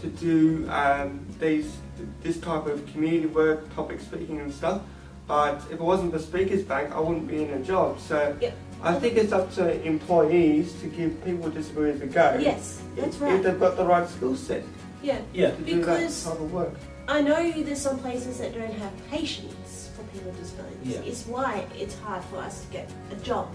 to 0.00 0.08
do 0.08 0.68
um, 0.70 1.24
these 1.38 1.76
this 2.22 2.38
type 2.40 2.66
of 2.66 2.84
community 2.92 3.26
work, 3.26 3.72
topic 3.74 4.00
speaking 4.00 4.40
and 4.40 4.52
stuff. 4.52 4.82
But 5.26 5.56
if 5.70 5.72
it 5.72 5.80
wasn't 5.80 6.12
for 6.12 6.18
Speakers 6.18 6.62
Bank, 6.62 6.92
I 6.92 7.00
wouldn't 7.00 7.28
be 7.28 7.44
in 7.44 7.50
a 7.50 7.62
job. 7.62 7.98
So 8.00 8.36
Yep. 8.40 8.54
I 8.82 8.94
think 8.94 9.16
it's 9.16 9.32
up 9.32 9.50
to 9.54 9.82
employees 9.82 10.74
to 10.82 10.86
give 10.88 11.24
people 11.24 11.44
with 11.44 11.54
disabilities 11.54 12.02
a 12.02 12.06
go. 12.06 12.36
yes, 12.38 12.82
that's 12.96 13.16
if, 13.16 13.22
right. 13.22 13.34
If 13.36 13.42
they've 13.44 13.58
got 13.58 13.76
the 13.78 13.86
right 13.86 14.06
skill 14.06 14.36
set 14.36 14.62
yeah. 15.02 15.20
Yeah. 15.32 15.52
to 15.52 15.62
do 15.62 15.76
that 15.76 16.00
Because- 16.00 16.24
type 16.24 16.40
of 16.40 16.52
work. 16.52 16.74
I 17.06 17.20
know 17.20 17.52
there's 17.62 17.80
some 17.80 17.98
places 17.98 18.38
that 18.38 18.54
don't 18.54 18.72
have 18.72 18.92
patience 19.10 19.90
for 19.94 20.02
people 20.04 20.30
with 20.30 20.40
disabilities. 20.40 20.78
Yeah. 20.82 21.00
It's 21.00 21.26
why 21.26 21.66
it's 21.76 21.98
hard 21.98 22.24
for 22.24 22.38
us 22.38 22.64
to 22.64 22.72
get 22.72 22.90
a 23.10 23.16
job 23.16 23.54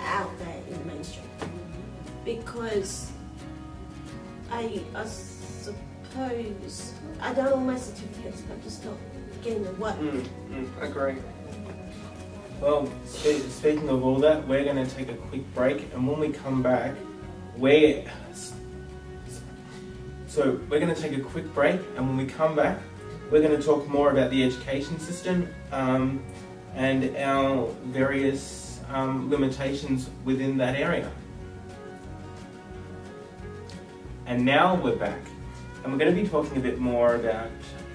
out 0.00 0.30
there 0.38 0.60
in 0.68 0.78
the 0.78 0.84
mainstream. 0.84 1.26
Because 2.24 3.10
I, 4.50 4.80
I 4.94 5.04
suppose 5.04 6.92
I 7.20 7.34
done 7.34 7.52
all 7.52 7.60
my 7.60 7.76
certificates, 7.76 8.42
but 8.42 8.62
just 8.62 8.84
not 8.84 8.94
getting 9.42 9.64
the 9.64 9.72
work. 9.72 9.96
Mm, 9.96 10.26
mm, 10.50 10.82
agree. 10.82 11.16
Well, 12.60 12.90
speaking 13.04 13.88
of 13.88 14.04
all 14.04 14.16
that, 14.20 14.46
we're 14.48 14.64
going 14.64 14.84
to 14.84 14.94
take 14.94 15.10
a 15.10 15.14
quick 15.14 15.42
break, 15.54 15.92
and 15.92 16.08
when 16.08 16.18
we 16.18 16.30
come 16.30 16.62
back, 16.62 16.94
we're 17.56 18.04
so 20.36 20.60
we're 20.68 20.78
going 20.78 20.94
to 20.94 21.00
take 21.00 21.16
a 21.16 21.20
quick 21.22 21.50
break, 21.54 21.80
and 21.96 22.06
when 22.06 22.18
we 22.18 22.26
come 22.26 22.54
back, 22.54 22.78
we're 23.30 23.40
going 23.40 23.58
to 23.58 23.66
talk 23.66 23.88
more 23.88 24.10
about 24.10 24.28
the 24.28 24.44
education 24.44 25.00
system 25.00 25.48
um, 25.72 26.22
and 26.74 27.16
our 27.16 27.68
various 27.86 28.80
um, 28.90 29.30
limitations 29.30 30.10
within 30.26 30.58
that 30.58 30.76
area. 30.76 31.10
And 34.26 34.44
now 34.44 34.74
we're 34.74 34.96
back, 34.96 35.20
and 35.82 35.90
we're 35.90 35.98
going 35.98 36.14
to 36.14 36.22
be 36.22 36.28
talking 36.28 36.58
a 36.58 36.60
bit 36.60 36.78
more 36.78 37.14
about 37.14 37.50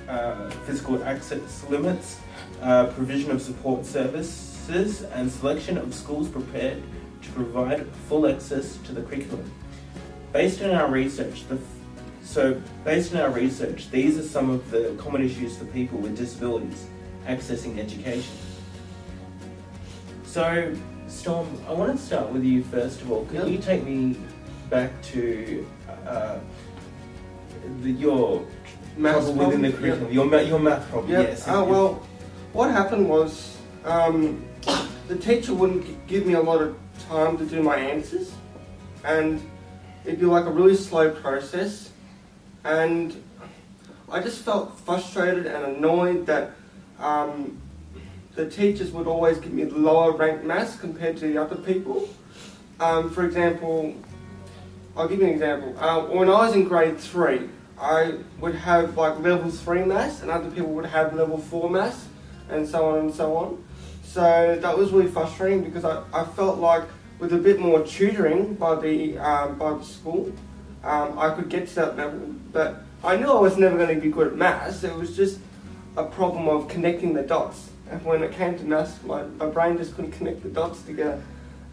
uh, 0.10 0.50
physical 0.66 1.04
access 1.04 1.64
limits 1.70 2.18
uh, 2.64 2.88
provision 2.88 3.30
of 3.30 3.40
support 3.40 3.86
services, 3.86 5.04
and 5.14 5.32
selection 5.32 5.78
of 5.78 5.94
schools 5.94 6.28
prepared 6.28 6.82
to 7.22 7.30
provide 7.34 7.86
full 8.10 8.26
access 8.26 8.78
to 8.78 8.94
the 8.94 9.04
curriculum. 9.04 9.52
Based 10.34 10.64
on 10.64 10.72
our 10.72 10.90
research, 10.90 11.48
the, 11.48 11.60
so 12.32 12.62
based 12.86 13.14
on 13.14 13.20
our 13.20 13.30
research, 13.30 13.90
these 13.92 14.18
are 14.18 14.24
some 14.24 14.50
of 14.50 14.72
the 14.72 14.96
common 14.98 15.22
issues 15.22 15.58
for 15.58 15.66
people 15.66 16.00
with 16.00 16.16
disabilities 16.16 16.86
accessing 17.28 17.78
education. 17.78 18.34
So, 20.24 20.74
Storm, 21.08 21.48
I 21.68 21.74
want 21.74 21.92
to 21.92 22.02
start 22.02 22.30
with 22.30 22.46
you 22.46 22.64
first 22.64 23.02
of 23.02 23.12
all. 23.12 23.26
Could 23.26 23.40
Yep. 23.42 23.48
you 23.50 23.58
take 23.58 23.84
me 23.84 24.16
back 24.70 24.90
to 25.12 25.68
uh, 26.08 26.40
the, 27.84 27.92
your 27.92 28.46
Maths 28.96 29.26
trouble 29.26 29.48
within 29.48 29.62
the 29.62 29.70
problem? 29.72 29.90
Curriculum, 29.92 30.14
your, 30.14 30.26
ma- 30.26 30.38
your 30.38 30.60
math 30.60 30.90
problem? 30.90 31.12
Yep. 31.12 31.28
Yes. 31.28 31.44
Oh, 31.50 31.66
well, 31.66 32.08
what 32.54 32.72
happened 32.72 33.10
was 33.10 33.58
um, 33.84 34.46
the 35.10 35.18
teacher 35.18 35.54
wouldn't 35.54 36.08
give 36.08 36.26
me 36.26 36.34
a 36.34 36.42
lot 36.42 36.62
of 36.62 36.78
time 37.10 37.38
to 37.38 37.46
do 37.46 37.62
my 37.62 37.76
answers, 37.76 38.32
and 39.04 39.42
it'd 40.06 40.20
be 40.22 40.26
like 40.26 40.46
a 40.46 40.50
really 40.52 40.76
slow 40.78 41.12
process. 41.12 41.91
And 42.64 43.24
I 44.10 44.20
just 44.20 44.44
felt 44.44 44.78
frustrated 44.80 45.46
and 45.46 45.78
annoyed 45.78 46.26
that 46.28 46.52
um, 47.00 47.58
the 48.36 48.50
teachers 48.50 48.92
would 48.92 49.08
always 49.08 49.38
give 49.40 49.54
me 49.54 49.66
lower 49.66 50.12
ranked 50.12 50.44
maths 50.44 50.76
compared 50.76 51.18
to 51.18 51.28
the 51.32 51.42
other 51.42 51.56
people. 51.56 52.10
Um, 52.80 53.10
for 53.10 53.26
example, 53.26 53.96
I'll 54.96 55.08
give 55.08 55.20
you 55.20 55.28
an 55.28 55.34
example. 55.34 55.76
Uh, 55.80 56.02
when 56.06 56.30
I 56.30 56.46
was 56.46 56.56
in 56.56 56.68
grade 56.68 56.98
three, 57.00 57.50
I 57.80 58.16
would 58.40 58.56
have 58.56 58.98
like 58.98 59.20
level 59.20 59.50
three 59.50 59.84
maths, 59.84 60.22
and 60.22 60.30
other 60.30 60.50
people 60.52 60.72
would 60.72 60.86
have 60.86 61.14
level 61.16 61.38
four 61.38 61.70
maths, 61.70 62.08
and 62.50 62.68
so 62.68 62.90
on 62.90 63.00
and 63.00 63.14
so 63.14 63.36
on. 63.36 63.64
So 64.04 64.58
that 64.62 64.78
was 64.78 64.92
really 64.92 65.10
frustrating 65.10 65.64
because 65.64 65.86
I, 65.86 66.04
I 66.14 66.26
felt 66.26 66.60
like 66.60 66.84
with 67.20 67.34
a 67.34 67.38
bit 67.38 67.60
more 67.60 67.84
tutoring 67.86 68.56
by 68.56 68.76
the 68.76 69.18
um, 69.18 69.58
by 69.58 69.74
the 69.74 69.84
school, 69.84 70.32
um, 70.84 71.18
I 71.18 71.34
could 71.34 71.50
get 71.50 71.68
to 71.70 71.76
that 71.76 71.98
level. 71.98 72.20
But 72.52 72.84
I 73.04 73.16
knew 73.16 73.28
I 73.28 73.40
was 73.40 73.58
never 73.58 73.78
going 73.78 73.94
to 73.96 74.02
be 74.02 74.10
good 74.10 74.28
at 74.28 74.36
maths. 74.36 74.84
It 74.84 74.96
was 74.96 75.16
just 75.16 75.40
a 75.98 76.04
problem 76.04 76.48
of 76.48 76.68
connecting 76.68 77.14
the 77.14 77.24
dots. 77.24 77.70
And 77.90 78.04
when 78.06 78.24
it 78.24 78.32
came 78.34 78.58
to 78.58 78.64
maths, 78.64 79.02
my, 79.04 79.24
my 79.24 79.48
brain 79.48 79.78
just 79.78 79.96
couldn't 79.96 80.12
connect 80.12 80.44
the 80.44 80.50
dots 80.50 80.82
together, 80.84 81.22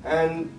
and 0.05 0.51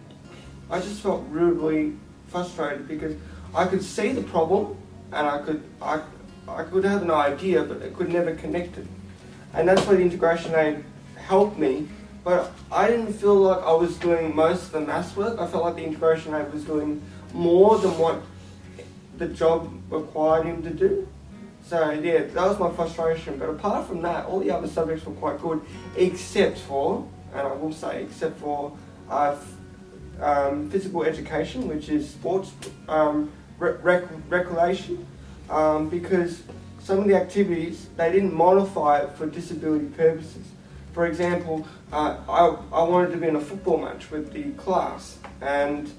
I 0.69 0.79
just 0.79 1.01
felt 1.01 1.25
really 1.29 1.93
frustrated 2.27 2.87
because 2.87 3.15
I 3.53 3.65
could 3.65 3.83
see 3.83 4.11
the 4.11 4.21
problem 4.21 4.77
and 5.11 5.27
I 5.27 5.41
could 5.41 5.63
I, 5.81 6.01
I 6.47 6.63
could 6.63 6.83
have 6.83 7.01
an 7.01 7.11
idea 7.11 7.63
but 7.63 7.81
it 7.81 7.95
could 7.95 8.09
never 8.09 8.35
connect 8.35 8.77
it. 8.77 8.85
And 9.53 9.67
that's 9.67 9.85
where 9.87 9.97
the 9.97 10.03
integration 10.03 10.53
aid 10.53 10.83
helped 11.15 11.57
me. 11.57 11.87
But 12.23 12.51
I 12.71 12.87
didn't 12.87 13.13
feel 13.13 13.35
like 13.35 13.63
I 13.63 13.73
was 13.73 13.97
doing 13.97 14.35
most 14.35 14.65
of 14.65 14.71
the 14.73 14.81
maths 14.81 15.15
work. 15.15 15.39
I 15.39 15.47
felt 15.47 15.63
like 15.63 15.75
the 15.75 15.83
integration 15.83 16.35
aid 16.35 16.53
was 16.53 16.63
doing 16.63 17.01
more 17.33 17.79
than 17.79 17.97
what 17.97 18.21
the 19.19 19.27
job 19.27 19.71
required 19.89 20.45
him 20.45 20.63
to 20.63 20.69
do. 20.71 21.07
So 21.65 21.91
yeah, 21.91 22.23
that 22.23 22.35
was 22.35 22.57
my 22.57 22.71
frustration. 22.71 23.37
But 23.37 23.49
apart 23.49 23.87
from 23.87 24.01
that, 24.01 24.25
all 24.25 24.39
the 24.39 24.49
other 24.49 24.67
subjects 24.67 25.05
were 25.05 25.13
quite 25.13 25.39
good, 25.39 25.61
except 25.97 26.57
for, 26.57 27.07
and 27.33 27.41
I 27.47 27.53
will 27.53 27.73
say, 27.73 28.03
except 28.03 28.39
for 28.39 28.75
uh, 29.09 29.35
um, 30.19 30.69
physical 30.71 31.03
education, 31.03 31.67
which 31.67 31.89
is 31.89 32.09
sports 32.09 32.51
um, 32.87 33.31
rec- 33.59 33.83
rec- 33.83 34.09
recreation, 34.29 35.05
um, 35.49 35.89
because 35.89 36.41
some 36.79 36.99
of 36.99 37.07
the 37.07 37.15
activities 37.15 37.87
they 37.97 38.11
didn't 38.11 38.33
modify 38.33 38.99
it 38.99 39.11
for 39.11 39.27
disability 39.27 39.85
purposes. 39.87 40.47
For 40.93 41.05
example, 41.05 41.67
uh, 41.91 42.17
I, 42.27 42.47
I 42.75 42.83
wanted 42.83 43.11
to 43.11 43.17
be 43.17 43.27
in 43.27 43.35
a 43.35 43.41
football 43.41 43.77
match 43.77 44.09
with 44.09 44.33
the 44.33 44.51
class, 44.53 45.19
and 45.41 45.91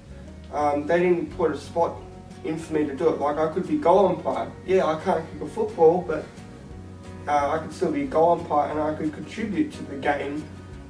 um, 0.51 0.85
they 0.85 0.99
didn't 0.99 1.37
put 1.37 1.51
a 1.51 1.57
spot 1.57 1.95
in 2.43 2.57
for 2.57 2.73
me 2.73 2.85
to 2.85 2.95
do 2.95 3.09
it. 3.09 3.19
Like 3.19 3.37
I 3.37 3.47
could 3.53 3.67
be 3.67 3.77
goal 3.77 4.07
umpire. 4.07 4.51
Yeah, 4.65 4.85
I 4.85 4.99
can't 5.01 5.23
kick 5.31 5.41
a 5.41 5.47
football, 5.47 6.03
but 6.07 6.25
uh, 7.27 7.49
I 7.51 7.57
could 7.59 7.73
still 7.73 7.91
be 7.91 8.03
goal 8.05 8.31
umpire, 8.39 8.71
and 8.71 8.79
I 8.79 8.93
could 8.95 9.13
contribute 9.13 9.71
to 9.73 9.83
the 9.83 9.95
game 9.97 10.43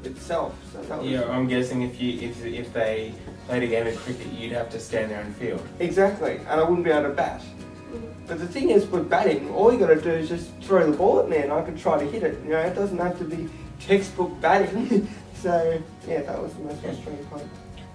itself. 0.03 0.55
So 0.71 0.81
that 0.81 0.99
was 0.99 1.07
Yeah, 1.09 1.29
I'm 1.29 1.47
guessing 1.47 1.81
if 1.83 2.01
you 2.01 2.19
if 2.29 2.43
if 2.45 2.73
they 2.73 3.13
played 3.47 3.63
a 3.63 3.67
game 3.67 3.87
of 3.87 3.97
cricket, 3.97 4.27
you'd 4.33 4.53
have 4.53 4.69
to 4.71 4.79
stand 4.79 5.11
there 5.11 5.21
and 5.21 5.35
field. 5.35 5.61
exactly, 5.79 6.37
and 6.37 6.59
I 6.59 6.63
wouldn't 6.63 6.83
be 6.83 6.91
able 6.91 7.09
to 7.09 7.15
bat. 7.15 7.41
Mm. 7.41 8.01
But 8.27 8.39
the 8.39 8.47
thing 8.47 8.69
is, 8.69 8.85
with 8.87 9.09
batting, 9.09 9.49
all 9.51 9.73
you 9.73 9.79
got 9.79 9.87
to 9.87 9.99
do 10.01 10.09
is 10.11 10.29
just 10.29 10.51
throw 10.61 10.89
the 10.89 10.95
ball 10.95 11.19
at 11.19 11.27
me, 11.29 11.37
and 11.37 11.51
I 11.51 11.61
could 11.61 11.77
try 11.77 11.99
to 11.99 12.05
hit 12.09 12.23
it. 12.23 12.39
You 12.43 12.51
know, 12.51 12.59
it 12.59 12.73
doesn't 12.75 12.97
have 12.97 13.17
to 13.19 13.25
be 13.25 13.49
textbook 13.79 14.39
batting. 14.41 15.07
so 15.35 15.81
yeah, 16.07 16.21
that 16.21 16.41
was 16.41 16.53
the 16.53 16.61
most 16.61 16.81
frustrating 16.81 17.25
part. 17.25 17.43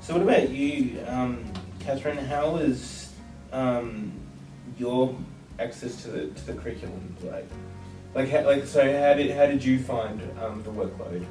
So 0.01 0.13
what 0.15 0.23
about 0.23 0.51
you, 0.51 1.01
um, 1.09 1.45
Catherine? 1.81 2.19
How 2.19 2.51
was 2.51 2.79
um, 3.57 4.13
your 4.79 5.17
access 5.59 6.03
to 6.03 6.09
the 6.11 6.27
to 6.29 6.47
the 6.47 6.53
curriculum 6.55 7.17
like? 7.25 7.49
Like, 8.15 8.31
how, 8.31 8.47
like 8.47 8.65
so, 8.65 8.81
how 8.81 9.15
did 9.15 9.31
how 9.37 9.47
did 9.47 9.63
you 9.65 9.79
find 9.79 10.21
um, 10.41 10.63
the 10.63 10.71
workload? 10.71 11.27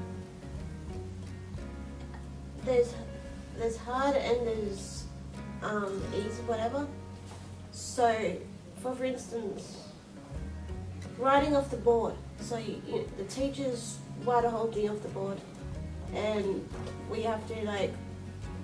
There's 2.63 2.93
there's 3.57 3.77
hard 3.77 4.15
and 4.15 4.47
there's 4.47 5.05
um, 5.63 6.01
easy, 6.15 6.41
whatever. 6.43 6.87
So, 7.71 8.35
for 8.81 8.95
for 8.95 9.05
instance, 9.05 9.87
writing 11.17 11.55
off 11.55 11.69
the 11.69 11.77
board. 11.77 12.15
So 12.41 12.57
you, 12.57 12.81
you, 12.87 13.09
the 13.17 13.23
teachers 13.25 13.97
write 14.23 14.45
a 14.45 14.49
whole 14.49 14.71
thing 14.71 14.89
off 14.89 15.01
the 15.01 15.09
board, 15.09 15.39
and 16.13 16.67
we 17.09 17.21
have 17.23 17.47
to 17.47 17.55
like 17.63 17.93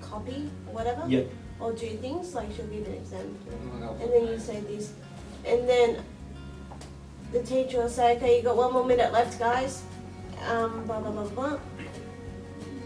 copy 0.00 0.50
whatever. 0.70 1.04
Yep. 1.08 1.30
Or 1.62 1.72
do 1.72 1.88
things. 1.98 2.34
Like 2.34 2.48
she'll 2.54 2.66
give 2.66 2.86
an 2.86 2.94
example, 2.94 3.36
Oh, 3.82 3.96
and 4.00 4.12
then 4.12 4.26
you 4.26 4.38
say 4.38 4.60
this, 4.60 4.92
and 5.46 5.68
then 5.68 6.02
the 7.32 7.42
teacher 7.42 7.78
will 7.78 7.88
say, 7.88 8.16
"Okay, 8.16 8.36
you 8.38 8.42
got 8.42 8.56
one 8.56 8.72
more 8.72 8.84
minute 8.84 9.12
left, 9.12 9.38
guys." 9.38 9.82
Um, 10.48 10.84
blah 10.86 11.00
blah 11.00 11.12
blah 11.12 11.28
blah. 11.28 11.58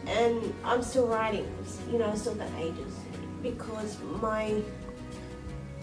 And 0.07 0.55
I'm 0.65 0.83
still 0.83 1.07
writing. 1.09 1.49
You 1.91 1.99
know, 1.99 2.11
I 2.11 2.15
still 2.15 2.35
got 2.35 2.49
ages 2.59 2.95
because 3.43 3.97
my 4.23 4.63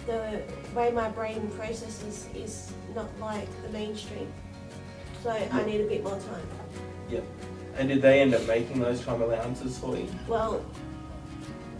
the 0.05 0.41
way 0.75 0.91
my 0.91 1.09
brain 1.09 1.49
processes 1.57 2.27
is 2.35 2.71
not 2.95 3.07
like 3.19 3.47
the 3.63 3.69
mainstream. 3.69 4.31
So 5.23 5.29
I 5.31 5.63
need 5.63 5.81
a 5.81 5.87
bit 5.87 6.03
more 6.03 6.19
time. 6.19 6.47
Yep. 7.09 7.23
And 7.77 7.89
did 7.89 8.01
they 8.01 8.21
end 8.21 8.33
up 8.33 8.45
making 8.45 8.79
those 8.79 9.01
time 9.01 9.21
allowances 9.21 9.77
for 9.77 9.95
you? 9.97 10.07
Well, 10.27 10.59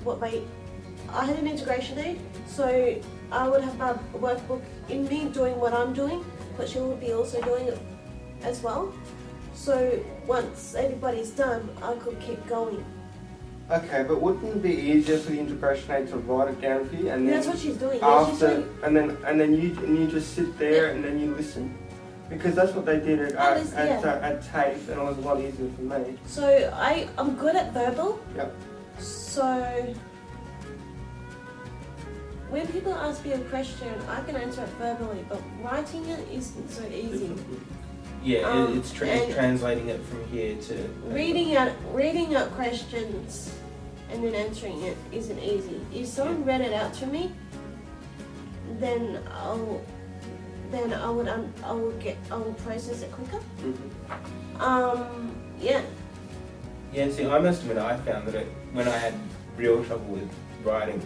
what 0.04 0.20
my 0.20 0.42
I 1.10 1.26
had 1.26 1.38
an 1.38 1.48
integration 1.48 2.00
aid, 2.00 2.20
so 2.48 3.00
I 3.32 3.48
would 3.48 3.64
have 3.64 3.78
my 3.78 3.94
workbook 4.14 4.62
in 4.90 5.08
me 5.08 5.30
doing 5.30 5.60
what 5.60 5.74
I'm 5.74 5.94
doing, 5.94 6.24
but 6.58 6.70
she 6.70 6.80
would 6.80 7.00
be 7.00 7.14
also 7.14 7.42
doing 7.42 7.68
it 7.68 7.80
as 8.44 8.62
well. 8.62 8.94
So 9.54 10.04
once 10.28 10.76
everybody's 10.76 11.30
done, 11.32 11.70
I 11.82 11.94
could 11.96 12.20
keep 12.20 12.46
going. 12.48 12.84
Okay, 13.72 14.04
but 14.08 14.22
wouldn't 14.22 14.44
it 14.58 14.62
be 14.62 14.74
easier 14.74 15.18
for 15.18 15.32
the 15.32 15.40
integration 15.40 15.90
aid 15.92 16.08
to 16.10 16.18
write 16.18 16.50
it 16.50 16.60
down 16.62 16.88
for 16.90 16.96
you 16.96 17.10
and 17.10 17.26
then 17.26 17.36
that's 17.36 17.48
what 17.48 17.58
she's 17.58 17.78
doing. 17.78 18.00
Yeah, 18.00 18.26
she's 18.26 18.44
after 18.44 18.58
doing. 18.58 18.78
and 18.84 18.98
then 18.98 19.18
and 19.26 19.40
then 19.40 19.54
you 19.54 19.72
and 19.80 19.98
you 19.98 20.08
just 20.08 20.34
sit 20.36 20.58
there 20.60 20.92
and 20.92 21.02
then 21.04 21.18
you 21.18 21.34
listen? 21.34 21.78
Because 22.30 22.56
that's 22.56 22.74
what 22.74 22.86
they 22.86 23.00
did 23.00 23.20
at 23.20 23.32
at, 23.36 23.64
this- 23.64 23.74
at, 23.74 24.02
yeah. 24.04 24.12
uh, 24.12 24.20
at 24.20 24.44
TAFE 24.44 24.90
and 24.90 25.00
it 25.00 25.04
was 25.04 25.18
a 25.18 25.22
lot 25.22 25.40
easier 25.40 25.70
for 25.76 25.82
me. 25.82 26.18
So 26.26 26.46
I 26.76 27.08
I'm 27.18 27.36
good 27.38 27.56
at 27.56 27.72
verbal. 27.74 28.20
Yep. 28.36 28.54
So 29.00 29.96
when 32.54 32.68
people 32.68 32.94
ask 32.94 33.26
me 33.26 33.32
a 33.32 33.40
question, 33.50 33.90
I 34.08 34.22
can 34.22 34.36
answer 34.36 34.62
it 34.62 34.70
verbally, 34.78 35.26
but 35.28 35.42
writing 35.64 36.06
it 36.06 36.20
isn't 36.32 36.70
so 36.70 36.86
easy. 36.86 37.34
Yeah, 38.24 38.42
Um, 38.48 38.78
it's, 38.78 38.92
tra- 38.94 39.34
translating 39.34 39.90
it 39.90 40.00
from 40.06 40.24
here 40.28 40.56
to. 40.62 40.76
Reading 41.08 41.56
out 41.56 41.72
reading 41.92 42.36
out 42.36 42.52
questions 42.52 43.56
and 44.12 44.24
then 44.24 44.36
answering 44.36 44.84
it 44.84 44.96
isn't 45.12 45.40
easy. 45.40 45.82
If 45.92 46.06
someone 46.08 46.46
read 46.46 46.62
it 46.62 46.74
out 46.74 46.94
to 47.02 47.08
me, 47.08 47.32
then 48.80 49.20
I'll 49.34 49.82
then 50.70 50.94
I 50.94 51.10
would 51.10 51.28
um, 51.28 51.52
I 51.64 51.72
would 51.74 52.00
get 52.00 52.18
I 52.30 52.36
will 52.36 52.54
process 52.54 53.02
it 53.02 53.12
quicker. 53.12 53.42
Mhm. 53.64 54.62
Um 54.62 55.36
yeah. 55.60 55.82
Yeah, 56.94 57.10
see, 57.10 57.26
I 57.26 57.40
must 57.40 57.64
admit, 57.64 57.80
I 57.80 57.98
found 57.98 58.28
that 58.28 58.36
it, 58.36 58.48
when 58.74 58.88
I 58.88 58.96
had 58.96 59.16
real 59.58 59.84
trouble 59.84 60.06
with 60.14 60.30
writing, 60.64 61.02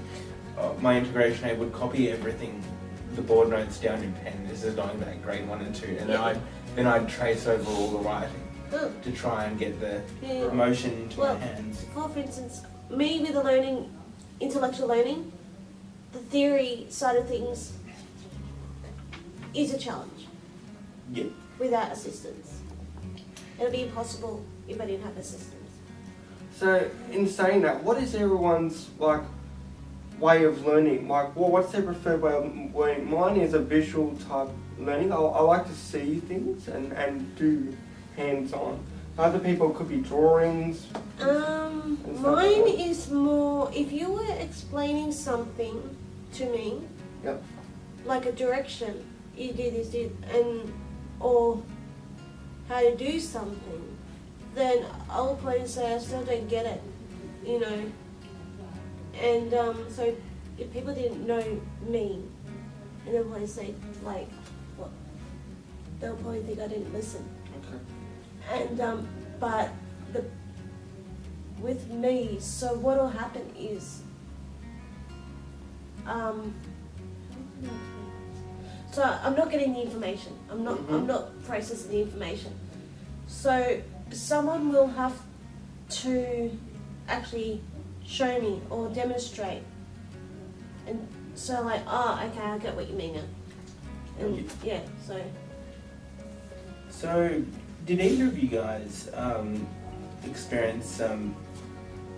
uh, 0.57 0.73
my 0.81 0.97
integration 0.97 1.45
aid 1.45 1.59
would 1.59 1.71
copy 1.73 2.09
everything, 2.09 2.63
the 3.15 3.21
board 3.21 3.49
notes 3.49 3.79
down 3.79 4.01
in 4.03 4.11
pen. 4.13 4.47
This 4.47 4.63
is 4.63 4.73
going 4.75 4.99
back 4.99 5.21
grade 5.23 5.47
one 5.47 5.61
and 5.61 5.73
two, 5.73 5.97
and 5.99 6.09
then 6.09 6.17
I'd 6.19 6.39
then 6.75 6.87
I'd 6.87 7.09
trace 7.09 7.47
over 7.47 7.69
all 7.71 7.89
the 7.89 7.99
writing 7.99 8.41
to 9.01 9.11
try 9.13 9.45
and 9.45 9.57
get 9.57 9.79
the 9.79 10.01
yeah. 10.21 10.47
motion 10.49 10.91
into 10.93 11.19
Well- 11.21 11.35
my 11.35 11.39
hands. 11.39 11.85
For, 11.93 12.09
for 12.09 12.19
instance, 12.19 12.61
me 12.89 13.19
with 13.21 13.33
the 13.33 13.43
learning, 13.43 13.89
intellectual 14.39 14.87
learning, 14.87 15.31
the 16.11 16.19
theory 16.19 16.85
side 16.89 17.15
of 17.15 17.27
things 17.27 17.73
is 19.53 19.73
a 19.73 19.77
challenge 19.77 20.27
Yeah. 21.11 21.25
without 21.59 21.91
assistance. 21.91 22.53
it 23.59 23.63
would 23.63 23.71
be 23.71 23.81
impossible 23.83 24.43
if 24.67 24.79
I 24.79 24.85
didn't 24.85 25.03
have 25.03 25.17
assistance. 25.17 25.53
So 26.55 26.87
in 27.11 27.27
saying 27.27 27.61
that, 27.63 27.83
what 27.83 27.97
is 27.97 28.13
everyone's 28.13 28.89
like 28.99 29.21
way 30.19 30.43
of 30.43 30.65
learning? 30.65 31.07
Like, 31.07 31.35
well, 31.35 31.49
what's 31.49 31.71
their 31.71 31.81
preferred 31.83 32.21
way 32.21 32.33
of 32.33 32.75
learning? 32.75 33.09
Mine 33.09 33.37
is 33.37 33.53
a 33.53 33.59
visual 33.59 34.15
type 34.29 34.49
learning. 34.79 35.11
I, 35.11 35.15
I 35.15 35.41
like 35.41 35.65
to 35.67 35.73
see 35.73 36.19
things 36.19 36.67
and, 36.67 36.91
and 36.93 37.35
do 37.35 37.75
hands-on. 38.15 38.79
Other 39.17 39.39
people 39.39 39.71
could 39.71 39.89
be 39.89 39.97
drawings. 39.97 40.87
Um, 41.19 41.97
mine 42.21 42.61
like 42.61 42.79
is 42.79 43.09
more 43.09 43.71
if 43.73 43.91
you 43.91 44.11
were 44.11 44.35
explaining 44.39 45.11
something 45.11 45.95
to 46.33 46.45
me, 46.51 46.81
Yep. 47.23 47.41
like 48.05 48.27
a 48.27 48.31
direction, 48.31 49.03
you 49.35 49.53
do 49.53 49.71
this, 49.71 49.87
do 49.87 50.15
and 50.31 50.71
or 51.19 51.63
how 52.69 52.81
to 52.81 52.95
do 52.95 53.19
something, 53.19 53.97
then 54.53 54.85
I'll 55.09 55.35
probably 55.35 55.67
say 55.67 55.95
I 55.95 55.97
still 55.97 56.23
don't 56.23 56.47
get 56.47 56.67
it, 56.67 56.81
you 57.43 57.59
know. 57.59 57.91
And 59.21 59.53
um, 59.53 59.85
so 59.89 60.13
if 60.57 60.71
people 60.73 60.93
didn't 60.93 61.25
know 61.25 61.61
me, 61.81 62.23
and 63.05 63.15
they'll 63.15 63.23
probably 63.23 63.47
say 63.47 63.73
like, 64.03 64.29
what? 64.75 64.89
They'll 65.99 66.15
probably 66.17 66.41
think 66.43 66.59
I 66.59 66.67
didn't 66.67 66.93
listen. 66.93 67.27
Okay. 67.59 68.61
And 68.63 68.79
um, 68.81 69.07
but 69.39 69.71
the 70.13 70.23
with 71.59 71.87
me, 71.89 72.37
so 72.39 72.73
what'll 72.75 73.09
happen 73.09 73.51
is 73.57 74.01
um, 76.05 76.53
so 78.91 79.03
I'm 79.03 79.35
not 79.35 79.49
getting 79.51 79.73
the 79.73 79.81
information. 79.81 80.33
I'm 80.49 80.63
not. 80.63 80.77
I'm 80.89 81.03
Mhm. 81.03 81.07
not 81.07 81.43
processing 81.43 81.91
the 81.91 82.01
information. 82.01 82.53
So 83.27 83.81
someone 84.11 84.71
will 84.71 84.87
have 84.87 85.19
to 85.89 86.51
actually 87.07 87.61
show 88.07 88.39
me 88.41 88.61
or 88.69 88.89
demonstrate, 88.89 89.61
and 90.87 91.05
so 91.35 91.61
like, 91.61 91.81
oh, 91.87 92.19
okay, 92.31 92.41
I 92.41 92.57
get 92.57 92.75
what 92.75 92.89
you 92.89 92.95
mean 92.95 93.15
now. 93.15 93.21
And 94.19 94.49
yeah, 94.63 94.79
so 95.05 95.21
So, 96.89 97.43
did 97.85 98.01
either 98.01 98.25
of 98.25 98.39
you 98.39 98.47
guys 98.47 99.09
um, 99.13 99.67
experience 100.25 100.87
some 100.87 101.35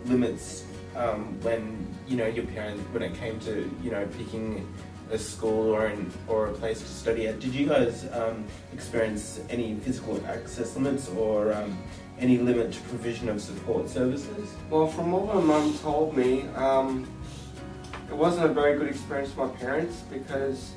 limits 0.06 0.64
um, 0.96 1.40
when 1.42 1.86
you 2.08 2.16
know 2.16 2.28
your 2.28 2.46
parents 2.46 2.82
when 2.92 3.04
it 3.04 3.14
came 3.16 3.40
to 3.42 3.70
you 3.84 3.92
know 3.92 4.08
picking 4.18 4.66
a 5.12 5.18
school 5.18 5.74
or 5.74 5.88
an, 5.88 6.12
or 6.28 6.48
a 6.48 6.54
place 6.54 6.80
to 6.80 6.88
study 6.88 7.28
at? 7.28 7.40
Did 7.40 7.54
you 7.54 7.68
guys 7.68 8.08
um, 8.14 8.46
experience 8.74 9.42
any 9.50 9.76
physical 9.76 10.24
access 10.28 10.76
limits 10.76 11.10
or 11.10 11.52
um, 11.52 11.78
any 12.20 12.38
limit 12.38 12.72
to 12.74 12.82
provision 12.82 13.30
of 13.30 13.42
support 13.42 13.90
services? 13.90 14.54
Well, 14.70 14.88
from 14.88 15.12
what 15.12 15.34
my 15.34 15.42
mum 15.42 15.78
told 15.80 16.16
me, 16.16 16.48
um, 16.56 17.08
it 18.10 18.16
wasn't 18.16 18.46
a 18.46 18.54
very 18.54 18.78
good 18.78 18.90
experience 18.90 19.32
for 19.32 19.48
my 19.48 19.56
parents 19.56 20.02
because 20.12 20.72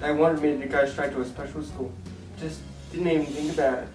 they 0.00 0.12
wanted 0.12 0.42
me 0.42 0.58
to 0.60 0.68
go 0.68 0.86
straight 0.86 1.12
to 1.12 1.20
a 1.20 1.24
special 1.24 1.62
school. 1.62 1.92
Just 2.38 2.60
didn't 2.90 3.08
even 3.08 3.26
think 3.26 3.52
about 3.52 3.78
it. 3.78 3.88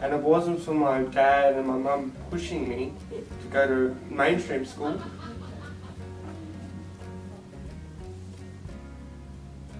And 0.00 0.12
it 0.12 0.20
wasn't 0.20 0.60
for 0.60 0.74
my 0.74 1.02
dad 1.02 1.54
and 1.54 1.66
my 1.66 1.76
mum 1.76 2.12
pushing 2.30 2.68
me 2.68 2.92
to 3.10 3.48
go 3.48 3.66
to 3.66 3.96
mainstream 4.10 4.64
school. 4.64 5.00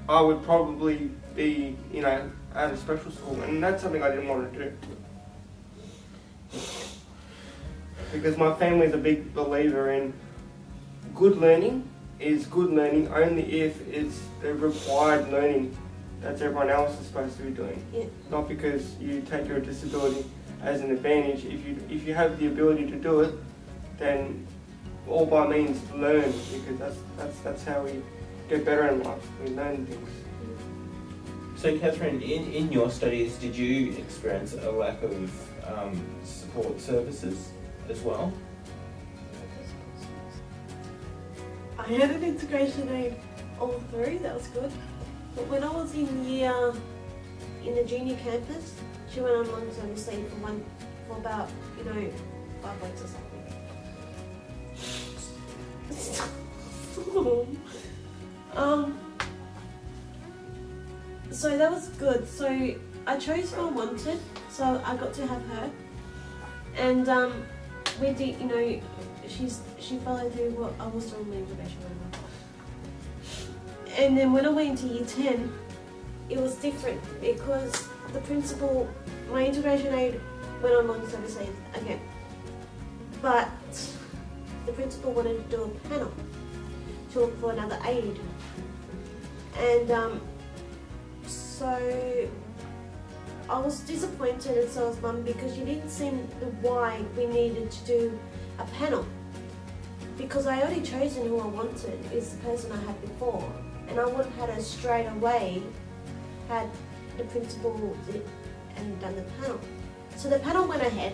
I 0.09 0.21
would 0.21 0.43
probably 0.45 1.11
be, 1.35 1.77
you 1.93 2.01
know, 2.01 2.31
at 2.55 2.73
a 2.73 2.77
special 2.77 3.11
school, 3.11 3.41
and 3.43 3.63
that's 3.63 3.83
something 3.83 4.03
I 4.03 4.11
didn't 4.11 4.29
want 4.29 4.53
to 4.53 4.59
do. 4.59 4.73
Because 8.13 8.37
my 8.37 8.55
family 8.55 8.87
is 8.87 8.95
a 8.95 8.99
big 8.99 9.35
believer 9.35 9.91
in 9.91 10.13
good 11.15 11.39
learning 11.39 11.89
is 12.21 12.47
good 12.47 12.71
learning 12.71 13.09
only 13.09 13.61
if 13.61 13.87
it's 13.89 14.21
the 14.41 14.55
required 14.55 15.31
learning 15.31 15.77
that 16.23 16.41
everyone 16.41 16.71
else 16.71 16.99
is 17.01 17.07
supposed 17.07 17.37
to 17.37 17.43
be 17.43 17.51
doing. 17.51 17.85
Yeah. 17.93 18.05
Not 18.31 18.49
because 18.49 18.97
you 18.99 19.21
take 19.23 19.47
your 19.47 19.61
disability 19.61 20.25
as 20.63 20.81
an 20.81 20.91
advantage. 20.91 21.45
If 21.45 21.67
you 21.67 21.79
if 21.91 22.07
you 22.07 22.15
have 22.15 22.39
the 22.39 22.47
ability 22.47 22.87
to 22.91 22.97
do 22.97 23.21
it, 23.21 23.35
then 23.99 24.47
all 25.09 25.27
by 25.27 25.47
means 25.47 25.79
learn 25.93 26.33
because 26.53 26.79
that's 26.79 26.97
that's 27.17 27.39
that's 27.41 27.65
how 27.65 27.83
we 27.83 28.03
get 28.49 28.65
better 28.65 28.89
in 28.89 29.03
life. 29.03 29.27
We 29.45 29.51
learn 29.51 29.87
things. 29.87 30.11
So, 31.57 31.79
Catherine, 31.79 32.21
in, 32.21 32.53
in 32.53 32.71
your 32.71 32.91
studies, 32.91 33.37
did 33.37 33.57
you 33.57 33.93
experience 33.93 34.53
a 34.53 34.71
lack 34.71 35.03
of 35.03 35.11
um, 35.69 36.05
support 36.25 36.81
services 36.81 37.51
as 37.89 38.01
well? 38.01 38.33
I 41.79 41.85
had 41.85 42.11
an 42.11 42.25
integration 42.25 42.89
aid 42.89 43.17
all 43.61 43.81
through, 43.91 44.19
that 44.21 44.35
was 44.35 44.47
good. 44.49 44.73
But 45.35 45.47
when 45.49 45.63
I 45.63 45.69
was 45.69 45.95
in 45.95 46.25
year, 46.25 46.73
in 47.65 47.75
the 47.75 47.85
junior 47.85 48.17
campus, 48.17 48.75
she 49.11 49.21
went 49.21 49.37
on 49.37 49.51
long 49.53 49.71
term 49.75 49.91
leave 49.91 50.29
for 50.29 50.37
one, 50.37 50.65
for 51.07 51.17
about, 51.19 51.51
you 51.79 51.85
know, 51.85 52.13
five 52.63 52.83
weeks 52.83 53.03
or 53.03 53.09
something. 53.09 53.27
um, 58.57 58.99
so 61.31 61.57
that 61.57 61.71
was 61.71 61.89
good. 61.91 62.27
So 62.29 62.75
I 63.07 63.19
chose 63.19 63.53
who 63.53 63.69
I 63.69 63.71
wanted, 63.71 64.19
so 64.57 64.81
I 64.87 64.97
got 64.97 65.13
to 65.15 65.27
have 65.27 65.43
her. 65.49 65.71
And 66.77 67.09
um, 67.11 67.45
we 68.01 68.13
did, 68.13 68.41
you 68.41 68.47
know, 68.47 68.81
she's 69.29 69.61
she 69.79 69.99
followed 69.99 70.33
through 70.33 70.51
what 70.53 70.73
I 70.81 70.87
was 70.87 71.11
doing 71.11 71.29
my 71.29 71.37
integration 71.37 71.77
program. 71.81 72.25
And 73.99 74.17
then 74.17 74.33
when 74.33 74.47
I 74.47 74.49
went 74.49 74.71
into 74.71 74.87
year 74.95 75.05
10, 75.05 75.53
it 76.31 76.39
was 76.39 76.55
different 76.57 77.01
because 77.21 77.89
the 78.13 78.21
principal, 78.21 78.89
my 79.31 79.47
integration 79.47 79.95
aid 79.95 80.21
went 80.63 80.75
on 80.75 80.89
long 80.89 81.07
service 81.09 81.37
aid 81.39 81.53
again. 81.75 82.01
But 83.21 83.49
the 84.65 84.73
principal 84.73 85.13
wanted 85.13 85.51
to 85.51 85.57
do 85.57 85.63
a 85.65 85.89
panel 85.89 86.13
to 87.13 87.21
look 87.21 87.41
for 87.41 87.53
another 87.53 87.79
aid. 87.85 88.19
And 89.59 89.91
um, 89.91 90.21
so 91.27 92.29
I 93.49 93.61
was 93.61 93.81
disappointed 93.81 94.71
so 94.71 94.89
was 94.89 95.01
mum 95.01 95.23
because 95.23 95.57
you 95.57 95.65
didn't 95.65 95.89
see 95.89 96.11
the 96.41 96.47
why 96.63 97.01
we 97.17 97.27
needed 97.27 97.71
to 97.71 97.87
do 97.87 98.19
a 98.59 98.65
panel. 98.79 99.07
Because 100.19 100.47
I 100.49 100.61
already 100.61 100.83
chosen 100.83 101.29
who 101.29 101.39
I 101.39 101.47
wanted 101.47 102.13
is 102.13 102.31
the 102.31 102.39
person 102.39 102.73
I 102.73 102.81
had 102.83 103.01
before. 103.03 103.53
And 103.89 104.01
I 104.01 104.07
would 104.07 104.25
have 104.25 104.35
had 104.35 104.51
her 104.51 104.61
straight 104.61 105.07
away 105.07 105.63
had 106.49 106.69
the 107.17 107.25
principal 107.25 107.73
did 108.11 108.27
and 108.77 109.01
done 109.01 109.15
the 109.15 109.23
panel. 109.41 109.61
So 110.17 110.29
the 110.29 110.39
panel 110.41 110.67
went 110.67 110.83
ahead, 110.83 111.13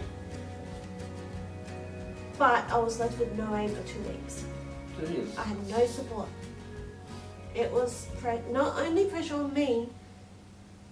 but 2.38 2.64
I 2.70 2.78
was 2.78 2.98
left 2.98 3.18
with 3.18 3.32
no 3.36 3.54
aid 3.56 3.70
for 3.70 3.82
two 3.86 4.00
weeks. 4.00 4.44
Jeez. 5.00 5.36
I 5.38 5.42
had 5.42 5.68
no 5.68 5.86
support. 5.86 6.28
It 7.54 7.70
was 7.70 8.08
not 8.50 8.78
only 8.78 9.04
pressure 9.06 9.34
on 9.34 9.52
me, 9.52 9.88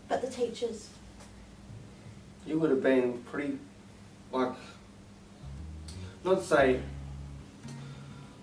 but 0.08 0.20
the 0.20 0.28
teachers. 0.28 0.90
You 2.46 2.58
would 2.58 2.70
have 2.70 2.82
been 2.82 3.18
pretty, 3.30 3.58
like, 4.32 4.52
not 6.24 6.42
say, 6.42 6.80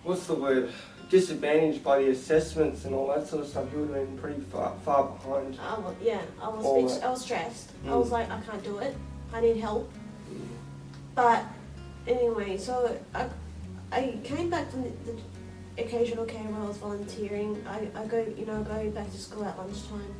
what's 0.04 0.28
the 0.28 0.36
word, 0.36 0.72
disadvantaged 1.10 1.84
by 1.84 2.00
the 2.00 2.10
assessments 2.10 2.86
and 2.86 2.94
all 2.94 3.08
that 3.08 3.28
sort 3.28 3.44
of 3.44 3.50
stuff. 3.50 3.66
You 3.74 3.80
would 3.80 3.96
have 3.96 4.08
been 4.08 4.18
pretty 4.18 4.42
far, 4.42 4.74
far 4.84 5.04
behind. 5.10 5.58
I 5.60 5.80
was, 5.80 5.96
yeah, 6.02 6.22
I 6.42 6.50
was. 6.50 7.02
I 7.02 7.10
was 7.10 7.22
stressed. 7.24 7.72
I 7.86 7.90
Mm. 7.90 8.00
was 8.00 8.12
like, 8.12 8.30
I 8.30 8.40
can't 8.42 8.64
do 8.64 8.78
it. 8.80 8.96
I 9.34 9.42
need 9.42 9.58
help. 9.58 9.92
But 11.16 11.44
anyway, 12.08 12.58
so 12.58 12.98
I, 13.16 13.28
I 13.92 14.18
came 14.24 14.50
back 14.50 14.70
from 14.70 14.84
the, 14.84 14.90
the 15.06 15.84
occasional 15.84 16.26
care 16.26 16.44
where 16.44 16.62
I 16.62 16.68
was 16.68 16.78
volunteering. 16.78 17.64
I, 17.68 17.88
I 18.00 18.06
go, 18.06 18.26
you 18.38 18.46
know, 18.46 18.62
go 18.64 18.90
back 18.92 19.12
to 19.12 19.18
school 19.18 19.44
at 19.44 19.58
lunchtime, 19.58 20.14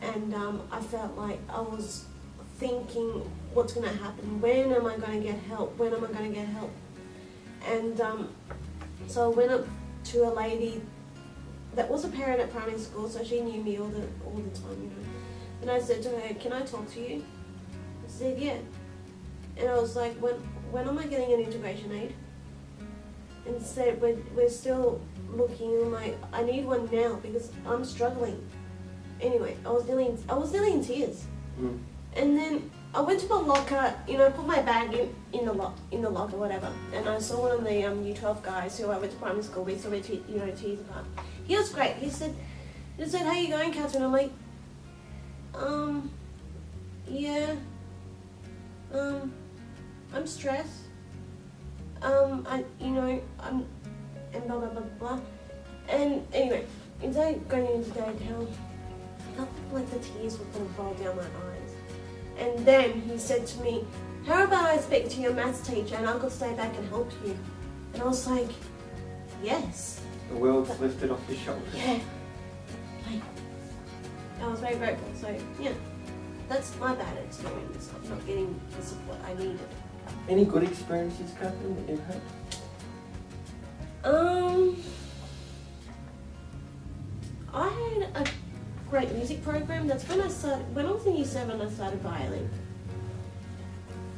and 0.00 0.34
um, 0.34 0.62
I 0.72 0.80
felt 0.80 1.16
like 1.16 1.38
I 1.48 1.60
was 1.60 2.06
thinking, 2.62 3.28
what's 3.54 3.72
going 3.72 3.88
to 3.88 3.96
happen? 3.96 4.40
When 4.40 4.72
am 4.72 4.86
I 4.86 4.96
going 4.96 5.20
to 5.20 5.26
get 5.26 5.38
help? 5.40 5.76
When 5.78 5.92
am 5.92 6.04
I 6.04 6.12
going 6.12 6.32
to 6.32 6.34
get 6.34 6.46
help? 6.46 6.70
And 7.68 8.00
um, 8.00 8.28
so 9.08 9.32
I 9.32 9.34
went 9.34 9.50
up 9.50 9.66
to 10.04 10.24
a 10.28 10.32
lady 10.32 10.80
that 11.74 11.90
was 11.90 12.04
a 12.04 12.08
parent 12.08 12.40
at 12.40 12.52
primary 12.52 12.78
school, 12.78 13.08
so 13.08 13.24
she 13.24 13.40
knew 13.40 13.62
me 13.62 13.78
all 13.78 13.88
the 13.88 14.06
all 14.24 14.34
the 14.34 14.60
time, 14.60 14.80
you 14.82 14.90
know. 14.90 15.06
And 15.62 15.70
I 15.70 15.80
said 15.80 16.02
to 16.02 16.10
her, 16.10 16.34
"Can 16.34 16.52
I 16.52 16.62
talk 16.62 16.88
to 16.92 17.00
you?" 17.00 17.24
I 18.04 18.08
said, 18.08 18.38
"Yeah." 18.38 18.58
And 19.56 19.68
I 19.68 19.78
was 19.78 19.96
like, 19.96 20.14
"When 20.16 20.34
when 20.70 20.88
am 20.88 20.98
I 20.98 21.06
getting 21.06 21.32
an 21.32 21.40
integration 21.40 21.92
aid?" 21.92 22.14
And 23.46 23.62
said, 23.62 24.00
"We're 24.00 24.18
we're 24.36 24.50
still 24.50 25.00
looking." 25.30 25.70
I'm 25.82 25.92
like, 25.92 26.16
"I 26.32 26.42
need 26.42 26.66
one 26.66 26.88
now 26.92 27.14
because 27.22 27.50
I'm 27.66 27.84
struggling." 27.84 28.38
Anyway, 29.20 29.56
I 29.64 29.70
was 29.70 29.86
nearly 29.86 30.16
I 30.28 30.34
was 30.34 30.52
nearly 30.52 30.72
in 30.72 30.84
tears. 30.84 31.24
Mm. 31.60 31.78
And 32.16 32.36
then 32.36 32.70
I 32.94 33.00
went 33.00 33.20
to 33.20 33.28
my 33.28 33.40
locker, 33.40 33.94
you 34.06 34.18
know, 34.18 34.30
put 34.30 34.46
my 34.46 34.60
bag 34.60 34.92
in, 34.92 35.14
in 35.32 35.46
the 35.46 35.52
lock 35.52 35.78
in 35.90 36.02
the 36.02 36.10
locker, 36.10 36.36
whatever. 36.36 36.70
And 36.92 37.08
I 37.08 37.18
saw 37.18 37.40
one 37.40 37.52
of 37.52 37.64
the 37.64 37.84
um, 37.84 38.04
U12 38.04 38.42
guys 38.42 38.78
who 38.78 38.90
I 38.90 38.98
went 38.98 39.12
to 39.12 39.18
primary 39.18 39.42
school 39.42 39.64
with, 39.64 39.82
so 39.82 39.88
we're 39.88 40.02
two, 40.02 40.22
you 40.28 40.36
know 40.36 40.44
years 40.44 40.80
apart. 40.80 41.06
He 41.46 41.56
was 41.56 41.70
great. 41.70 41.94
He 41.96 42.10
said, 42.10 42.34
he 42.98 43.08
said, 43.08 43.22
"How 43.22 43.32
you 43.32 43.48
going, 43.48 43.72
Catherine?" 43.72 44.02
I'm 44.02 44.12
like, 44.12 44.30
um, 45.54 46.10
yeah, 47.08 47.54
um, 48.92 49.32
I'm 50.14 50.26
stressed. 50.26 50.82
Um, 52.02 52.46
I, 52.48 52.64
you 52.78 52.90
know, 52.90 53.22
I'm, 53.40 53.66
and 54.34 54.46
blah 54.46 54.58
blah 54.58 54.68
blah 54.68 54.82
blah. 54.98 55.20
And 55.88 56.26
anyway, 56.34 56.66
instead 57.00 57.36
of 57.36 57.48
going 57.48 57.66
into 57.66 57.90
detail, 57.90 58.48
I 59.32 59.36
felt 59.36 59.48
like 59.72 59.90
the 59.90 59.98
tears 59.98 60.38
were 60.38 60.44
going 60.46 60.74
to 60.74 60.82
roll 60.82 60.94
down 60.94 61.16
my 61.16 61.22
eyes. 61.22 61.61
And 62.38 62.64
then 62.64 63.00
he 63.02 63.18
said 63.18 63.46
to 63.46 63.60
me, 63.62 63.84
How 64.26 64.44
about 64.44 64.64
I 64.64 64.78
speak 64.78 65.08
to 65.10 65.20
your 65.20 65.32
maths 65.32 65.66
teacher 65.66 65.96
and 65.96 66.08
I 66.08 66.18
could 66.18 66.32
stay 66.32 66.54
back 66.54 66.76
and 66.76 66.88
help 66.88 67.10
you? 67.24 67.36
And 67.94 68.02
I 68.02 68.06
was 68.06 68.26
like, 68.26 68.48
Yes. 69.42 70.00
The 70.30 70.36
world's 70.36 70.78
lifted 70.80 71.10
off 71.10 71.20
your 71.28 71.38
shoulders. 71.38 71.74
Yeah. 71.74 72.00
Like, 73.10 73.22
I 74.40 74.46
was 74.46 74.60
very 74.60 74.76
grateful. 74.76 75.08
So, 75.20 75.36
yeah, 75.60 75.72
that's 76.48 76.76
my 76.78 76.94
bad 76.94 77.16
experience 77.18 77.90
of 77.90 78.08
not 78.08 78.26
getting 78.26 78.58
the 78.76 78.82
support 78.84 79.18
I 79.26 79.34
needed. 79.34 79.60
Any 80.28 80.44
good 80.44 80.62
experiences, 80.62 81.32
Catherine, 81.40 81.76
that 81.76 81.92
you've 81.92 82.06
had? 82.06 82.20
Great 88.92 89.10
music 89.12 89.42
program. 89.42 89.86
That's 89.86 90.06
when 90.06 90.20
I 90.20 90.28
started. 90.28 90.74
When 90.76 90.84
I 90.84 90.90
was 90.90 91.06
in 91.06 91.16
year 91.16 91.24
seven, 91.24 91.62
I 91.62 91.68
started 91.70 91.98
violin. 92.02 92.50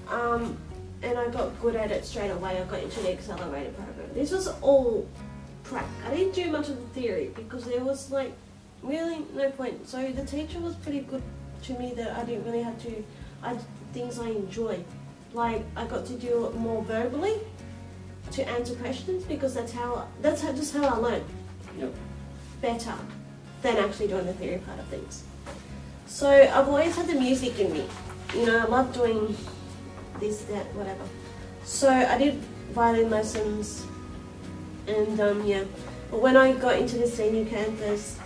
Um, 0.08 0.58
and 1.00 1.16
I 1.16 1.28
got 1.28 1.60
good 1.62 1.76
at 1.76 1.92
it 1.92 2.04
straight 2.04 2.30
away. 2.30 2.60
I 2.60 2.64
got 2.64 2.82
into 2.82 2.98
the 2.98 3.12
accelerated 3.12 3.76
program. 3.76 4.08
This 4.14 4.32
was 4.32 4.48
all 4.62 5.08
prac. 5.62 5.86
I 6.04 6.16
didn't 6.16 6.34
do 6.34 6.50
much 6.50 6.68
of 6.70 6.76
the 6.76 7.00
theory 7.00 7.30
because 7.36 7.64
there 7.66 7.84
was 7.84 8.10
like 8.10 8.32
really 8.82 9.24
no 9.32 9.48
point. 9.52 9.88
So 9.88 10.10
the 10.10 10.24
teacher 10.24 10.58
was 10.58 10.74
pretty 10.74 11.02
good 11.02 11.22
to 11.66 11.78
me 11.78 11.94
that 11.94 12.18
I 12.18 12.24
didn't 12.24 12.44
really 12.44 12.62
have 12.62 12.82
to. 12.82 13.04
I 13.44 13.56
things 13.92 14.18
I 14.18 14.30
enjoy. 14.30 14.82
Like 15.34 15.64
I 15.76 15.86
got 15.86 16.04
to 16.06 16.14
do 16.14 16.46
it 16.46 16.56
more 16.56 16.82
verbally 16.82 17.38
to 18.32 18.48
answer 18.48 18.74
questions 18.74 19.22
because 19.22 19.54
that's 19.54 19.70
how 19.72 20.08
that's 20.20 20.42
how, 20.42 20.52
just 20.52 20.74
how 20.74 20.84
I 20.84 20.96
learn 20.96 21.24
Yep. 21.78 21.94
better 22.60 22.94
than 23.64 23.78
actually 23.78 24.06
doing 24.06 24.26
the 24.26 24.34
theory 24.34 24.58
part 24.58 24.78
of 24.78 24.86
things. 24.88 25.24
So 26.06 26.28
I've 26.28 26.68
always 26.68 26.94
had 26.94 27.06
the 27.06 27.14
music 27.14 27.58
in 27.58 27.72
me. 27.72 27.86
You 28.34 28.46
know, 28.46 28.58
I 28.58 28.64
love 28.64 28.92
doing 28.92 29.34
this, 30.20 30.42
that, 30.42 30.66
whatever. 30.74 31.02
So 31.64 31.88
I 31.88 32.18
did 32.18 32.34
violin 32.72 33.08
lessons, 33.08 33.86
and 34.86 35.18
um, 35.18 35.44
yeah. 35.46 35.64
But 36.10 36.20
when 36.20 36.36
I 36.36 36.52
got 36.52 36.78
into 36.78 36.98
the 36.98 37.06
senior 37.06 37.46
campus, 37.46 38.18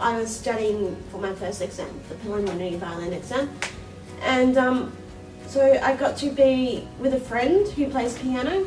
I 0.00 0.18
was 0.18 0.34
studying 0.34 0.96
for 1.10 1.20
my 1.20 1.34
first 1.34 1.60
exam, 1.60 1.88
the 2.08 2.14
preliminary 2.16 2.76
violin 2.76 3.12
exam, 3.12 3.50
and 4.22 4.56
um, 4.56 4.96
so 5.46 5.78
I 5.82 5.94
got 5.94 6.16
to 6.18 6.30
be 6.30 6.88
with 6.98 7.12
a 7.12 7.20
friend 7.20 7.68
who 7.68 7.90
plays 7.90 8.18
piano. 8.18 8.66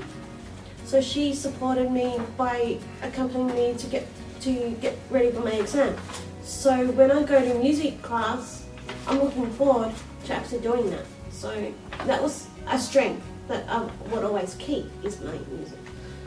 So 0.85 1.01
she 1.01 1.33
supported 1.33 1.91
me 1.91 2.21
by 2.37 2.77
accompanying 3.01 3.47
me 3.47 3.77
to 3.79 3.87
get 3.87 4.07
to 4.41 4.71
get 4.81 4.97
ready 5.09 5.31
for 5.31 5.41
my 5.41 5.51
exam. 5.51 5.95
So 6.43 6.85
when 6.91 7.11
I 7.11 7.23
go 7.23 7.41
to 7.41 7.59
music 7.59 8.01
class, 8.01 8.65
I'm 9.07 9.19
looking 9.21 9.49
forward 9.51 9.93
to 10.25 10.33
actually 10.33 10.59
doing 10.61 10.89
that. 10.91 11.05
So 11.31 11.73
that 12.05 12.21
was 12.21 12.47
a 12.67 12.79
strength 12.79 13.23
that 13.47 13.67
I 13.69 13.89
would 14.11 14.23
always 14.23 14.55
keep 14.55 14.85
is 15.03 15.19
my 15.21 15.37
music. 15.51 15.77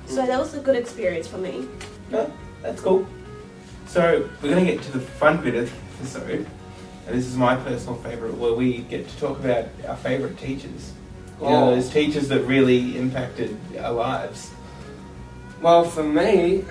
So 0.07 0.27
that 0.27 0.39
was 0.39 0.55
a 0.55 0.61
good 0.61 0.77
experience 0.77 1.27
for 1.27 1.39
me. 1.39 1.67
No, 2.11 2.31
that's 2.63 2.81
cool. 2.81 3.07
So 3.87 4.29
we're 4.43 4.51
going 4.55 4.67
to 4.67 4.73
get 4.73 4.83
to 4.85 4.93
the 4.93 5.01
fun 5.01 5.43
bit 5.43 5.55
of 5.55 5.71
the 6.01 6.03
episode, 6.03 6.47
and 7.07 7.17
this 7.19 7.27
is 7.27 7.37
my 7.37 7.57
personal 7.57 7.97
favourite, 7.97 8.35
where 8.37 8.55
we 8.55 8.79
get 8.79 9.09
to 9.09 9.19
talk 9.19 9.39
about 9.41 9.67
our 9.87 9.97
favourite 9.97 10.39
teachers. 10.39 10.93
You 11.41 11.47
know, 11.49 11.71
Oh. 11.71 11.75
those 11.75 11.89
teachers 11.91 12.29
that 12.29 12.43
really 12.45 12.97
impacted 12.99 13.57
our 13.79 13.93
lives. 13.93 14.51
Well, 15.61 15.85
for 15.85 16.03
me, 16.03 16.65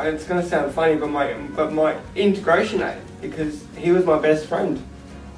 it's 0.00 0.24
going 0.26 0.42
to 0.42 0.46
sound 0.46 0.72
funny, 0.74 0.96
but 0.96 1.08
my 1.10 1.32
but 1.56 1.72
my 1.72 1.96
integration 2.14 2.82
aid 2.82 2.98
because 3.22 3.64
he 3.76 3.90
was 3.90 4.04
my 4.04 4.18
best 4.18 4.46
friend. 4.46 4.82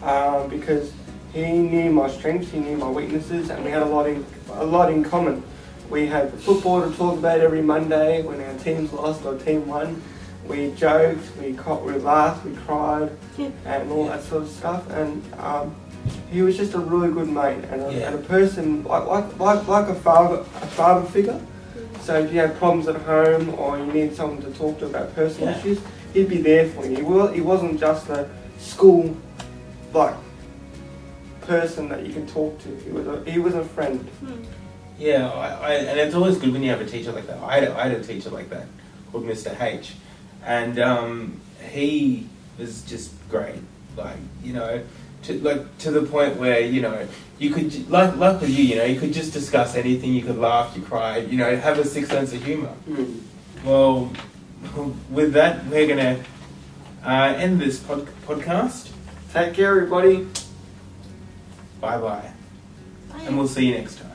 Um, 0.02 0.48
because 0.48 0.92
he 1.32 1.52
knew 1.52 1.90
my 1.92 2.08
strengths, 2.10 2.50
he 2.50 2.58
knew 2.58 2.76
my 2.76 2.90
weaknesses, 2.90 3.50
and 3.50 3.64
we 3.64 3.70
had 3.70 3.82
a 3.82 3.86
lot 3.86 4.06
in 4.08 4.24
a 4.52 4.64
lot 4.64 4.90
in 4.92 5.04
common. 5.04 5.42
We 5.88 6.06
had 6.06 6.32
football 6.34 6.88
to 6.88 6.96
talk 6.96 7.18
about 7.18 7.40
every 7.40 7.62
Monday 7.62 8.22
when 8.22 8.40
our 8.40 8.54
teams 8.58 8.92
lost 8.92 9.24
or 9.24 9.38
team 9.38 9.66
won. 9.68 10.02
We 10.48 10.72
joked, 10.72 11.24
we 11.40 11.52
co- 11.54 11.82
we 11.84 11.92
laughed, 11.94 12.44
we 12.44 12.54
cried, 12.56 13.10
Yeah. 13.38 13.50
and 13.66 13.90
all 13.90 14.06
that 14.06 14.22
sort 14.24 14.42
of 14.44 14.48
stuff. 14.48 14.88
And 14.90 15.22
um, 15.38 15.74
he 16.30 16.42
was 16.42 16.56
just 16.56 16.74
a 16.74 16.78
really 16.78 17.12
good 17.12 17.28
mate 17.28 17.64
and 17.70 17.82
a, 17.82 17.92
Yeah. 17.92 18.06
and 18.10 18.14
a 18.16 18.22
person 18.26 18.82
like 18.84 19.06
like 19.06 19.38
like, 19.38 19.68
like 19.68 19.88
a 19.88 19.94
father 19.94 20.38
a 20.40 20.66
father 20.74 21.06
figure. 21.08 21.40
So 22.06 22.14
if 22.20 22.32
you 22.32 22.38
had 22.38 22.56
problems 22.56 22.86
at 22.86 22.94
home 23.02 23.52
or 23.58 23.76
you 23.78 23.86
need 23.86 24.14
someone 24.14 24.40
to 24.42 24.50
talk 24.56 24.78
to 24.78 24.86
about 24.86 25.12
personal 25.16 25.50
Yeah. 25.50 25.58
issues, 25.58 25.80
he'd 26.14 26.28
be 26.28 26.40
there 26.40 26.68
for 26.68 26.86
you. 26.86 26.94
He, 26.98 27.02
wa- 27.02 27.32
he 27.32 27.40
wasn't 27.40 27.80
just 27.80 28.08
a 28.08 28.28
school 28.60 29.16
like 29.92 30.14
person 31.40 31.88
that 31.88 32.06
you 32.06 32.12
can 32.12 32.24
talk 32.28 32.60
to. 32.60 32.68
He 32.84 32.92
was 32.92 33.08
a, 33.08 33.28
he 33.28 33.40
was 33.40 33.56
a 33.56 33.64
friend. 33.64 33.98
Hmm. 34.20 34.44
Yeah, 35.00 35.28
I, 35.30 35.48
I, 35.48 35.72
and 35.74 35.98
it's 35.98 36.14
always 36.14 36.38
good 36.38 36.52
when 36.52 36.62
you 36.62 36.70
have 36.70 36.80
a 36.80 36.86
teacher 36.86 37.10
like 37.10 37.26
that. 37.26 37.42
I 37.42 37.58
had, 37.60 37.68
I 37.70 37.88
had 37.88 37.98
a 38.00 38.04
teacher 38.04 38.30
like 38.30 38.50
that 38.50 38.66
called 39.10 39.24
Mr. 39.24 39.60
H, 39.60 39.94
and 40.44 40.78
um, 40.78 41.40
he 41.72 42.28
was 42.56 42.82
just 42.82 43.10
great. 43.28 43.60
Like 43.96 44.16
you 44.44 44.52
know, 44.52 44.80
to 45.24 45.40
like 45.40 45.78
to 45.78 45.90
the 45.90 46.02
point 46.02 46.36
where 46.36 46.60
you 46.60 46.80
know 46.82 47.06
you 47.38 47.50
could 47.50 47.90
like 47.90 48.16
like 48.16 48.40
with 48.40 48.50
you, 48.50 48.64
you 48.64 48.76
know, 48.76 48.84
you 48.84 48.98
could 48.98 49.12
just 49.12 49.32
discuss 49.32 49.74
anything. 49.76 50.12
You 50.14 50.22
could 50.22 50.38
laugh, 50.38 50.74
you 50.76 50.82
cry, 50.82 51.18
you 51.18 51.36
know, 51.36 51.54
have 51.56 51.78
a 51.78 51.84
sick 51.84 52.06
sense 52.06 52.32
of 52.32 52.42
humor. 52.42 52.72
Mm. 52.88 53.20
Well, 53.64 54.12
with 55.10 55.32
that, 55.34 55.66
we're 55.66 55.86
gonna 55.86 56.22
uh, 57.04 57.34
end 57.36 57.60
this 57.60 57.78
pod- 57.78 58.08
podcast. 58.26 58.90
Take 59.32 59.54
care, 59.54 59.70
everybody. 59.76 60.26
Bye 61.80 61.98
bye, 61.98 62.30
Bye. 63.12 63.20
and 63.26 63.36
we'll 63.36 63.48
see 63.48 63.66
you 63.66 63.74
next 63.74 63.98
time. 63.98 64.05